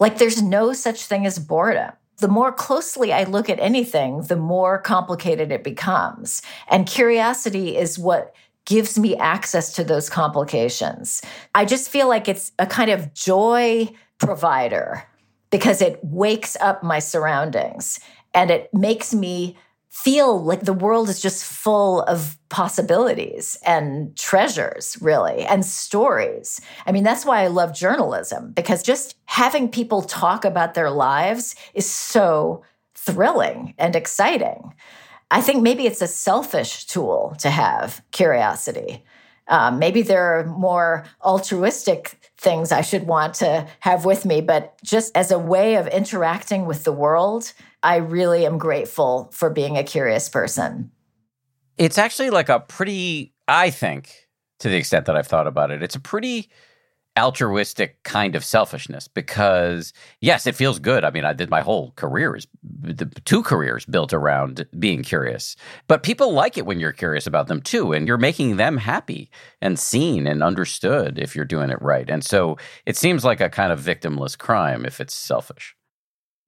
[0.00, 1.92] Like there's no such thing as boredom.
[2.18, 6.42] The more closely I look at anything, the more complicated it becomes.
[6.68, 8.34] And curiosity is what
[8.66, 11.22] gives me access to those complications.
[11.54, 15.04] I just feel like it's a kind of joy provider
[15.50, 17.98] because it wakes up my surroundings
[18.34, 19.56] and it makes me
[19.90, 26.60] feel like the world is just full of possibilities and treasures, really, and stories.
[26.86, 31.56] I mean, that's why I love journalism, because just having people talk about their lives
[31.74, 32.62] is so
[32.94, 34.74] thrilling and exciting.
[35.30, 39.04] I think maybe it's a selfish tool to have curiosity.
[39.48, 44.40] Um, maybe there are more altruistic things I should want to have with me.
[44.40, 49.50] But just as a way of interacting with the world, I really am grateful for
[49.50, 50.90] being a curious person.
[51.78, 54.28] It's actually like a pretty, I think,
[54.58, 56.50] to the extent that I've thought about it, it's a pretty
[57.18, 61.04] altruistic kind of selfishness because yes it feels good.
[61.04, 65.56] I mean i did my whole career is the two careers built around being curious.
[65.88, 69.28] But people like it when you're curious about them too and you're making them happy
[69.60, 72.08] and seen and understood if you're doing it right.
[72.08, 75.74] And so it seems like a kind of victimless crime if it's selfish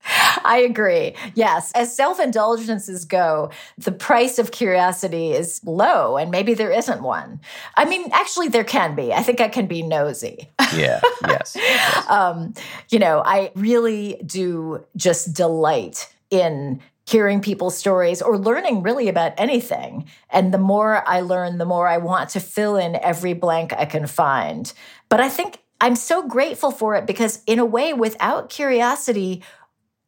[0.04, 1.14] I agree.
[1.34, 1.72] Yes.
[1.74, 7.40] As self indulgences go, the price of curiosity is low, and maybe there isn't one.
[7.76, 9.12] I mean, actually, there can be.
[9.12, 10.50] I think I can be nosy.
[10.74, 11.00] Yeah.
[11.26, 11.52] Yes.
[11.56, 12.08] yes.
[12.08, 12.54] um,
[12.90, 19.32] you know, I really do just delight in hearing people's stories or learning really about
[19.36, 20.08] anything.
[20.30, 23.84] And the more I learn, the more I want to fill in every blank I
[23.84, 24.72] can find.
[25.08, 29.42] But I think I'm so grateful for it because, in a way, without curiosity,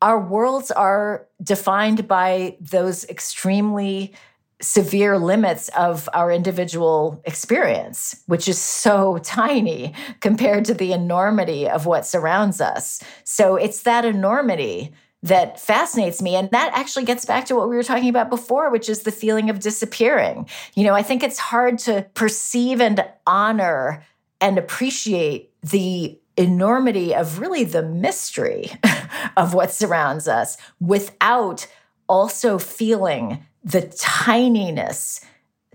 [0.05, 4.12] our worlds are defined by those extremely
[4.60, 11.86] severe limits of our individual experience, which is so tiny compared to the enormity of
[11.86, 13.02] what surrounds us.
[13.24, 16.36] So it's that enormity that fascinates me.
[16.36, 19.10] And that actually gets back to what we were talking about before, which is the
[19.10, 20.47] feeling of disappearing.
[20.74, 24.05] You know, I think it's hard to perceive and honor
[24.39, 28.70] and appreciate the enormity of really the mystery
[29.36, 31.66] of what surrounds us without
[32.09, 35.24] also feeling the tininess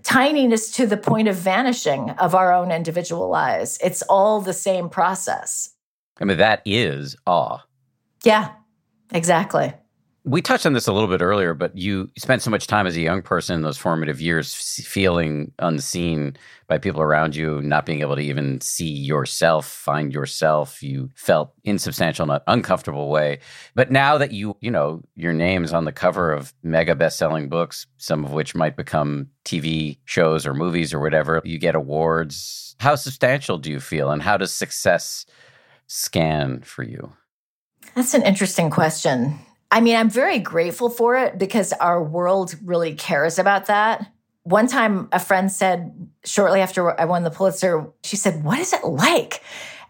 [0.02, 3.78] tininess to the point of vanishing of our own individual lives.
[3.84, 5.74] It's all the same process.
[6.18, 7.58] I mean that is awe.
[8.24, 8.52] Yeah
[9.12, 9.72] exactly
[10.24, 12.96] we touched on this a little bit earlier, but you spent so much time as
[12.96, 16.36] a young person in those formative years feeling unseen
[16.66, 20.82] by people around you, not being able to even see yourself, find yourself.
[20.82, 23.40] You felt insubstantial in an uncomfortable way.
[23.74, 27.48] But now that you, you know, your name's on the cover of mega best selling
[27.48, 32.76] books, some of which might become TV shows or movies or whatever, you get awards.
[32.78, 34.10] How substantial do you feel?
[34.10, 35.24] And how does success
[35.86, 37.14] scan for you?
[37.94, 39.38] That's an interesting question.
[39.70, 44.10] I mean, I'm very grateful for it because our world really cares about that.
[44.42, 48.72] One time, a friend said, shortly after I won the Pulitzer, she said, What is
[48.72, 49.42] it like?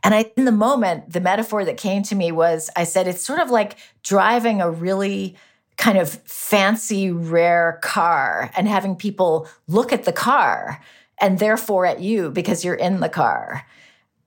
[0.02, 3.22] And I, in the moment, the metaphor that came to me was I said, it's
[3.24, 5.36] sort of like driving a really
[5.76, 10.82] kind of fancy, rare car and having people look at the car
[11.20, 13.66] and therefore at you because you're in the car.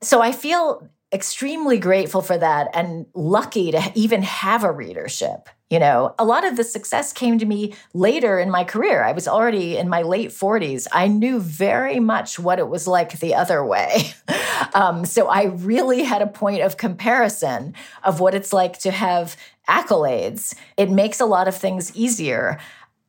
[0.02, 5.48] So I feel extremely grateful for that and lucky to even have a readership.
[5.70, 9.04] You know, a lot of the success came to me later in my career.
[9.04, 10.88] I was already in my late 40s.
[10.92, 14.14] I knew very much what it was like the other way.
[14.74, 17.74] um, so I really had a point of comparison
[18.04, 19.36] of what it's like to have
[19.68, 20.56] accolades.
[20.78, 22.60] It makes a lot of things easier.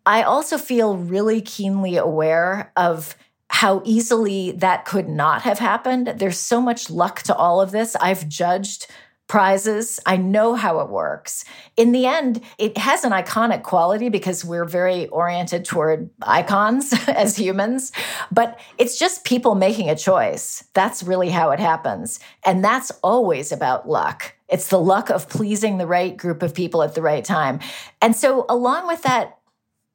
[0.06, 3.16] I also feel really keenly aware of
[3.54, 6.08] how easily that could not have happened.
[6.16, 7.94] There's so much luck to all of this.
[7.94, 8.88] I've judged
[9.28, 10.00] prizes.
[10.04, 11.44] I know how it works.
[11.76, 17.36] In the end, it has an iconic quality because we're very oriented toward icons as
[17.36, 17.92] humans,
[18.32, 20.64] but it's just people making a choice.
[20.74, 22.18] That's really how it happens.
[22.44, 24.34] And that's always about luck.
[24.48, 27.60] It's the luck of pleasing the right group of people at the right time.
[28.02, 29.38] And so, along with that,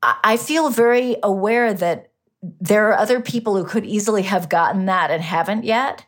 [0.01, 2.08] I feel very aware that
[2.41, 6.05] there are other people who could easily have gotten that and haven't yet.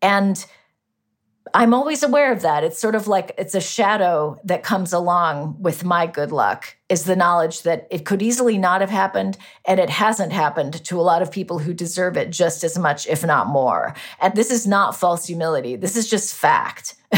[0.00, 0.44] And
[1.54, 2.64] I'm always aware of that.
[2.64, 7.04] It's sort of like it's a shadow that comes along with my good luck, is
[7.04, 9.36] the knowledge that it could easily not have happened
[9.66, 13.06] and it hasn't happened to a lot of people who deserve it just as much,
[13.06, 13.94] if not more.
[14.20, 15.76] And this is not false humility.
[15.76, 16.94] This is just fact.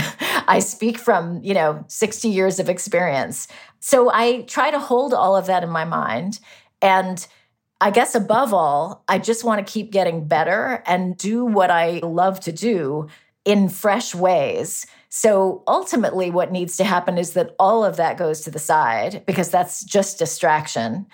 [0.48, 3.46] I speak from, you know, 60 years of experience.
[3.80, 6.40] So I try to hold all of that in my mind.
[6.82, 7.24] And
[7.80, 12.00] I guess above all, I just want to keep getting better and do what I
[12.02, 13.08] love to do
[13.44, 14.86] in fresh ways.
[15.10, 19.22] So ultimately, what needs to happen is that all of that goes to the side
[19.26, 21.06] because that's just distraction.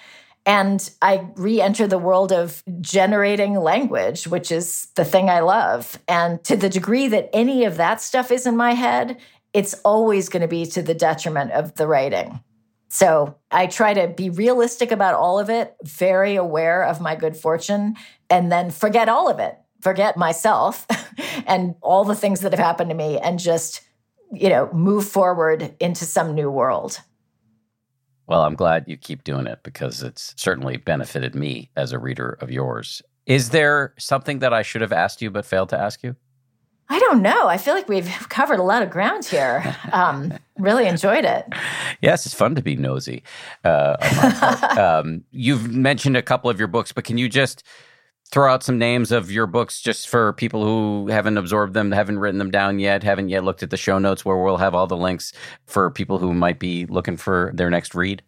[0.47, 5.99] And I re enter the world of generating language, which is the thing I love.
[6.09, 9.19] And to the degree that any of that stuff is in my head,
[9.53, 12.41] it's always going to be to the detriment of the writing.
[12.91, 17.37] So I try to be realistic about all of it, very aware of my good
[17.37, 17.95] fortune,
[18.29, 20.87] and then forget all of it, forget myself
[21.47, 23.83] and all the things that have happened to me, and just,
[24.33, 27.01] you know, move forward into some new world.
[28.27, 32.39] Well, I'm glad you keep doing it because it's certainly benefited me as a reader
[32.41, 33.03] of yours.
[33.25, 36.17] Is there something that I should have asked you but failed to ask you?
[36.91, 37.47] I don't know.
[37.47, 39.77] I feel like we've covered a lot of ground here.
[39.93, 41.47] Um, really enjoyed it.
[42.03, 43.23] Yes, it's fun to be nosy.
[43.65, 43.97] Uh,
[45.03, 47.63] um, you've mentioned a couple of your books, but can you just
[48.33, 52.19] throw out some names of your books just for people who haven't absorbed them, haven't
[52.19, 54.87] written them down yet, haven't yet looked at the show notes where we'll have all
[54.87, 55.33] the links
[55.67, 58.23] for people who might be looking for their next read?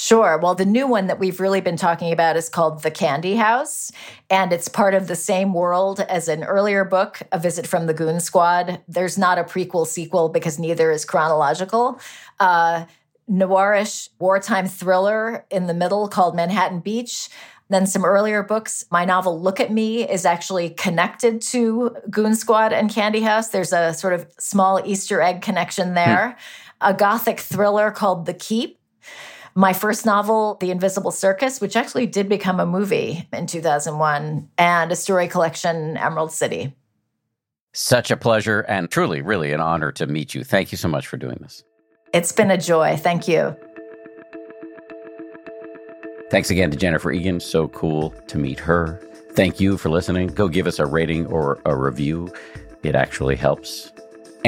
[0.00, 0.38] Sure.
[0.38, 3.90] Well, the new one that we've really been talking about is called The Candy House,
[4.30, 7.92] and it's part of the same world as an earlier book, A Visit from the
[7.94, 8.80] Goon Squad.
[8.86, 11.98] There's not a prequel sequel because neither is chronological.
[12.38, 12.84] Uh,
[13.28, 17.28] noirish wartime thriller in the middle called Manhattan Beach.
[17.68, 18.84] Then some earlier books.
[18.92, 23.48] My novel Look at Me is actually connected to Goon Squad and Candy House.
[23.48, 26.36] There's a sort of small Easter egg connection there.
[26.80, 26.92] Hmm.
[26.92, 28.77] A gothic thriller called The Keep
[29.58, 34.92] my first novel, The Invisible Circus, which actually did become a movie in 2001, and
[34.92, 36.76] a story collection, Emerald City.
[37.72, 40.44] Such a pleasure and truly, really an honor to meet you.
[40.44, 41.64] Thank you so much for doing this.
[42.14, 42.96] It's been a joy.
[42.98, 43.56] Thank you.
[46.30, 47.40] Thanks again to Jennifer Egan.
[47.40, 49.00] So cool to meet her.
[49.32, 50.28] Thank you for listening.
[50.28, 52.32] Go give us a rating or a review.
[52.84, 53.90] It actually helps.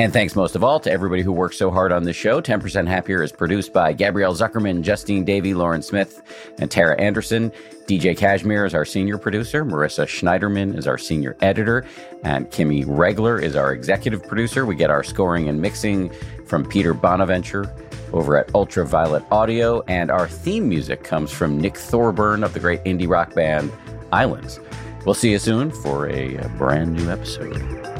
[0.00, 2.40] And thanks most of all to everybody who works so hard on this show.
[2.40, 6.22] 10% Happier is produced by Gabrielle Zuckerman, Justine Davey, Lauren Smith,
[6.58, 7.52] and Tara Anderson.
[7.84, 9.62] DJ Cashmere is our senior producer.
[9.62, 11.84] Marissa Schneiderman is our senior editor.
[12.24, 14.64] And Kimmie Regler is our executive producer.
[14.64, 16.10] We get our scoring and mixing
[16.46, 17.70] from Peter Bonaventure
[18.14, 19.82] over at Ultraviolet Audio.
[19.82, 23.70] And our theme music comes from Nick Thorburn of the great indie rock band
[24.12, 24.60] Islands.
[25.04, 27.99] We'll see you soon for a uh, brand new episode.